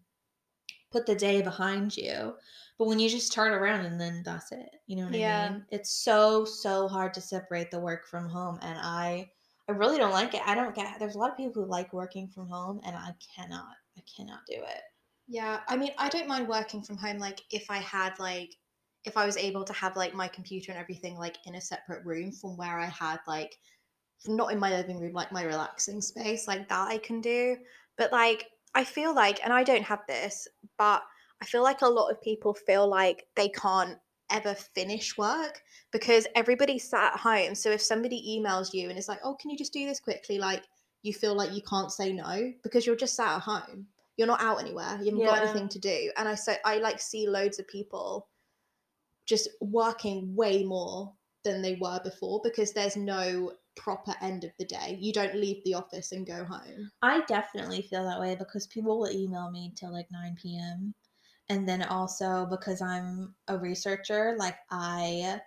put 0.90 1.06
the 1.06 1.14
day 1.14 1.42
behind 1.42 1.96
you. 1.96 2.34
But 2.76 2.88
when 2.88 2.98
you 2.98 3.08
just 3.08 3.32
turn 3.32 3.52
around 3.52 3.86
and 3.86 4.00
then 4.00 4.22
that's 4.24 4.50
it. 4.50 4.68
You 4.88 4.96
know 4.96 5.04
what 5.04 5.14
Yeah. 5.14 5.46
I 5.46 5.52
mean? 5.52 5.64
It's 5.70 5.96
so 5.96 6.44
so 6.44 6.88
hard 6.88 7.14
to 7.14 7.20
separate 7.20 7.70
the 7.70 7.80
work 7.80 8.06
from 8.08 8.28
home 8.28 8.58
and 8.62 8.76
I 8.82 9.30
I 9.68 9.72
really 9.72 9.98
don't 9.98 10.12
like 10.12 10.34
it. 10.34 10.42
I 10.44 10.56
don't 10.56 10.74
get 10.74 10.98
there's 10.98 11.14
a 11.14 11.18
lot 11.18 11.30
of 11.30 11.36
people 11.36 11.62
who 11.62 11.70
like 11.70 11.92
working 11.92 12.28
from 12.28 12.48
home 12.48 12.80
and 12.84 12.96
I 12.96 13.14
cannot 13.34 13.76
I 13.96 14.02
cannot 14.16 14.40
do 14.46 14.56
it. 14.56 14.82
Yeah, 15.26 15.60
I 15.68 15.76
mean, 15.76 15.92
I 15.98 16.08
don't 16.08 16.28
mind 16.28 16.48
working 16.48 16.82
from 16.82 16.98
home. 16.98 17.18
Like, 17.18 17.40
if 17.50 17.70
I 17.70 17.78
had 17.78 18.18
like, 18.18 18.54
if 19.04 19.16
I 19.16 19.26
was 19.26 19.36
able 19.36 19.64
to 19.64 19.72
have 19.72 19.96
like 19.96 20.14
my 20.14 20.28
computer 20.28 20.72
and 20.72 20.80
everything 20.80 21.16
like 21.16 21.36
in 21.46 21.56
a 21.56 21.60
separate 21.60 22.04
room 22.04 22.32
from 22.32 22.56
where 22.56 22.78
I 22.78 22.86
had 22.86 23.18
like, 23.26 23.56
not 24.26 24.52
in 24.52 24.58
my 24.58 24.70
living 24.70 25.00
room, 25.00 25.12
like 25.12 25.32
my 25.32 25.42
relaxing 25.42 26.00
space, 26.00 26.48
like 26.48 26.68
that 26.68 26.88
I 26.88 26.98
can 26.98 27.20
do. 27.20 27.56
But 27.98 28.12
like, 28.12 28.46
I 28.74 28.84
feel 28.84 29.14
like, 29.14 29.40
and 29.44 29.52
I 29.52 29.62
don't 29.62 29.84
have 29.84 30.00
this, 30.08 30.48
but 30.78 31.02
I 31.42 31.44
feel 31.44 31.62
like 31.62 31.82
a 31.82 31.88
lot 31.88 32.10
of 32.10 32.22
people 32.22 32.54
feel 32.54 32.88
like 32.88 33.26
they 33.36 33.50
can't 33.50 33.98
ever 34.30 34.54
finish 34.54 35.18
work 35.18 35.60
because 35.92 36.26
everybody's 36.34 36.88
sat 36.88 37.12
at 37.12 37.20
home. 37.20 37.54
So 37.54 37.70
if 37.70 37.82
somebody 37.82 38.40
emails 38.40 38.72
you 38.72 38.88
and 38.88 38.98
it's 38.98 39.08
like, 39.08 39.20
oh, 39.22 39.34
can 39.34 39.50
you 39.50 39.58
just 39.58 39.72
do 39.72 39.86
this 39.86 40.00
quickly? 40.00 40.38
Like, 40.38 40.62
you 41.04 41.12
feel 41.12 41.36
like 41.36 41.52
you 41.52 41.60
can't 41.62 41.92
say 41.92 42.12
no 42.12 42.52
because 42.62 42.86
you're 42.86 42.96
just 42.96 43.14
sat 43.14 43.36
at 43.36 43.42
home 43.42 43.86
you're 44.16 44.26
not 44.26 44.40
out 44.40 44.60
anywhere 44.60 44.98
you 45.02 45.10
haven't 45.10 45.24
got 45.24 45.42
anything 45.42 45.68
to 45.68 45.78
do 45.78 46.10
and 46.16 46.28
i 46.28 46.34
so 46.34 46.54
i 46.64 46.78
like 46.78 47.00
see 47.00 47.28
loads 47.28 47.58
of 47.58 47.68
people 47.68 48.26
just 49.26 49.48
working 49.60 50.34
way 50.34 50.64
more 50.64 51.12
than 51.44 51.62
they 51.62 51.76
were 51.80 52.00
before 52.02 52.40
because 52.42 52.72
there's 52.72 52.96
no 52.96 53.52
proper 53.76 54.14
end 54.20 54.44
of 54.44 54.50
the 54.58 54.64
day 54.64 54.96
you 55.00 55.12
don't 55.12 55.34
leave 55.34 55.62
the 55.64 55.74
office 55.74 56.12
and 56.12 56.26
go 56.26 56.44
home 56.44 56.90
I 57.02 57.20
definitely 57.26 57.82
feel 57.82 58.04
that 58.04 58.20
way 58.20 58.34
because 58.34 58.66
people 58.66 58.98
will 58.98 59.10
email 59.10 59.50
me 59.50 59.72
till 59.76 59.92
like 59.92 60.10
9 60.10 60.36
p.m. 60.40 60.94
And 61.50 61.68
then 61.68 61.82
also 61.82 62.46
because 62.48 62.80
I'm 62.80 63.34
a 63.48 63.58
researcher, 63.58 64.34
like 64.38 64.56
I 64.70 65.40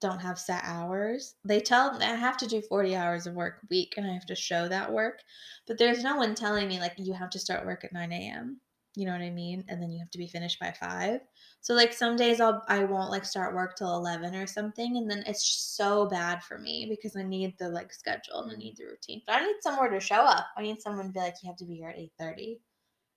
don't 0.00 0.18
have 0.18 0.38
set 0.38 0.62
hours. 0.64 1.36
They 1.44 1.60
tell 1.60 1.96
me 1.96 2.04
I 2.04 2.16
have 2.16 2.36
to 2.38 2.48
do 2.48 2.60
40 2.60 2.96
hours 2.96 3.26
of 3.26 3.34
work 3.34 3.60
a 3.62 3.66
week 3.70 3.94
and 3.96 4.06
I 4.06 4.14
have 4.14 4.26
to 4.26 4.34
show 4.34 4.66
that 4.66 4.92
work. 4.92 5.20
But 5.68 5.78
there's 5.78 6.02
no 6.02 6.16
one 6.16 6.34
telling 6.34 6.66
me 6.66 6.80
like 6.80 6.94
you 6.96 7.12
have 7.12 7.30
to 7.30 7.38
start 7.38 7.64
work 7.66 7.84
at 7.84 7.92
9 7.92 8.10
a.m. 8.12 8.60
You 8.96 9.06
know 9.06 9.12
what 9.12 9.20
I 9.20 9.30
mean? 9.30 9.64
And 9.68 9.80
then 9.80 9.92
you 9.92 10.00
have 10.00 10.10
to 10.10 10.18
be 10.18 10.26
finished 10.26 10.58
by 10.58 10.72
five. 10.72 11.20
So 11.60 11.74
like 11.74 11.92
some 11.92 12.16
days 12.16 12.40
I'll 12.40 12.64
I 12.68 12.84
won't 12.84 13.10
like 13.10 13.24
start 13.24 13.54
work 13.54 13.76
till 13.76 13.94
11 13.94 14.34
or 14.34 14.46
something. 14.46 14.96
And 14.96 15.08
then 15.08 15.22
it's 15.26 15.46
just 15.46 15.76
so 15.76 16.06
bad 16.06 16.42
for 16.42 16.58
me 16.58 16.86
because 16.88 17.16
I 17.16 17.22
need 17.22 17.56
the 17.58 17.68
like 17.68 17.92
schedule 17.92 18.42
and 18.42 18.52
I 18.52 18.54
mm. 18.54 18.58
need 18.58 18.76
the 18.76 18.86
routine. 18.86 19.22
But 19.26 19.36
I 19.36 19.46
need 19.46 19.56
somewhere 19.60 19.88
to 19.88 20.00
show 20.00 20.22
up. 20.22 20.46
I 20.56 20.62
need 20.62 20.82
someone 20.82 21.06
to 21.06 21.12
be 21.12 21.20
like, 21.20 21.36
you 21.42 21.48
have 21.48 21.56
to 21.58 21.64
be 21.64 21.76
here 21.76 21.90
at 21.90 21.98
8:30. 22.20 22.58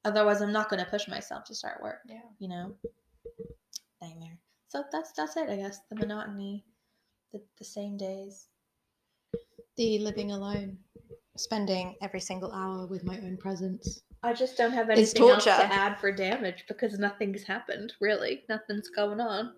Otherwise 0.05 0.41
I'm 0.41 0.51
not 0.51 0.69
gonna 0.69 0.85
push 0.85 1.07
myself 1.07 1.45
to 1.45 1.55
start 1.55 1.81
work. 1.81 1.99
Yeah. 2.07 2.21
You 2.37 2.49
know? 2.49 2.75
Nightmare. 4.01 4.37
So 4.67 4.83
that's 4.91 5.11
that's 5.13 5.37
it, 5.37 5.49
I 5.49 5.55
guess. 5.55 5.79
The 5.89 5.95
monotony. 5.95 6.65
The 7.31 7.41
the 7.57 7.65
same 7.65 7.97
days. 7.97 8.47
the 9.75 9.97
living 9.97 10.31
alone 10.31 10.77
spending 11.35 11.95
every 11.99 12.19
single 12.19 12.51
hour 12.51 12.85
with 12.85 13.03
my 13.03 13.17
own 13.17 13.37
presence 13.37 14.03
I 14.23 14.33
just 14.33 14.57
don't 14.57 14.71
have 14.71 14.89
anything 14.89 15.29
else 15.29 15.43
to 15.43 15.51
add 15.51 15.99
for 15.99 16.11
damage 16.11 16.63
because 16.67 16.97
nothing's 16.97 17.43
happened, 17.43 17.93
really. 17.99 18.43
Nothing's 18.47 18.89
going 18.89 19.19
on. 19.19 19.53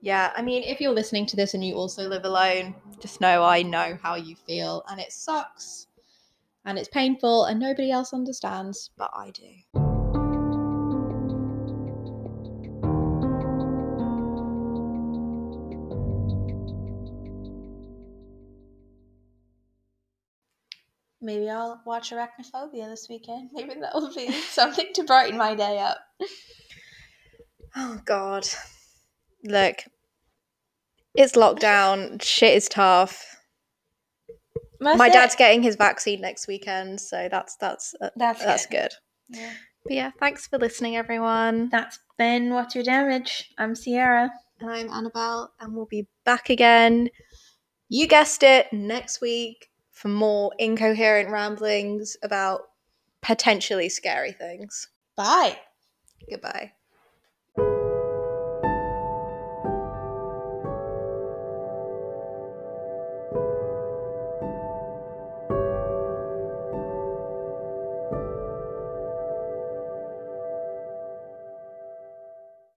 Yeah, 0.00 0.32
I 0.36 0.42
mean, 0.42 0.64
if 0.64 0.80
you're 0.80 0.92
listening 0.92 1.26
to 1.26 1.36
this 1.36 1.54
and 1.54 1.64
you 1.64 1.76
also 1.76 2.08
live 2.08 2.24
alone, 2.24 2.74
just 3.00 3.20
know 3.20 3.42
I 3.42 3.62
know 3.62 3.96
how 4.02 4.16
you 4.16 4.36
feel, 4.36 4.84
and 4.90 5.00
it 5.00 5.12
sucks, 5.12 5.86
and 6.66 6.76
it's 6.76 6.88
painful, 6.88 7.44
and 7.46 7.58
nobody 7.58 7.90
else 7.90 8.12
understands, 8.12 8.90
but 8.98 9.10
I 9.14 9.30
do. 9.30 9.83
Maybe 21.24 21.48
I'll 21.48 21.80
watch 21.86 22.10
Arachnophobia 22.10 22.86
this 22.90 23.06
weekend. 23.08 23.48
Maybe 23.54 23.80
that 23.80 23.94
will 23.94 24.14
be 24.14 24.30
something 24.50 24.88
to 24.92 25.04
brighten 25.04 25.38
my 25.38 25.54
day 25.54 25.78
up. 25.78 25.96
Oh 27.74 27.98
God, 28.04 28.46
look, 29.42 29.76
it's 31.14 31.32
lockdown. 31.32 32.20
Shit 32.22 32.54
is 32.54 32.68
tough. 32.68 33.24
my 34.80 35.08
dad's 35.08 35.34
getting 35.34 35.62
his 35.62 35.76
vaccine 35.76 36.20
next 36.20 36.46
weekend, 36.46 37.00
so 37.00 37.28
that's 37.30 37.56
that's 37.56 37.94
uh, 38.02 38.10
That's 38.16 38.44
that's 38.44 38.66
good. 38.66 38.90
good. 39.30 39.38
Yeah. 39.38 39.52
But 39.84 39.92
yeah, 39.94 40.10
thanks 40.20 40.46
for 40.46 40.58
listening, 40.58 40.96
everyone. 40.96 41.70
That's 41.70 41.98
been 42.18 42.52
What's 42.52 42.74
Your 42.74 42.84
Damage? 42.84 43.50
I'm 43.56 43.74
Sierra. 43.74 44.30
And 44.60 44.70
I'm 44.70 44.90
Annabelle, 44.90 45.52
and 45.58 45.74
we'll 45.74 45.86
be 45.86 46.06
back 46.26 46.50
again. 46.50 47.08
You 47.88 48.06
guessed 48.06 48.42
it, 48.42 48.70
next 48.72 49.22
week 49.22 49.70
for 49.94 50.08
more 50.08 50.52
incoherent 50.58 51.30
ramblings 51.30 52.16
about 52.22 52.62
potentially 53.22 53.88
scary 53.88 54.32
things. 54.32 54.88
Bye. 55.16 55.58
Goodbye. 56.28 56.72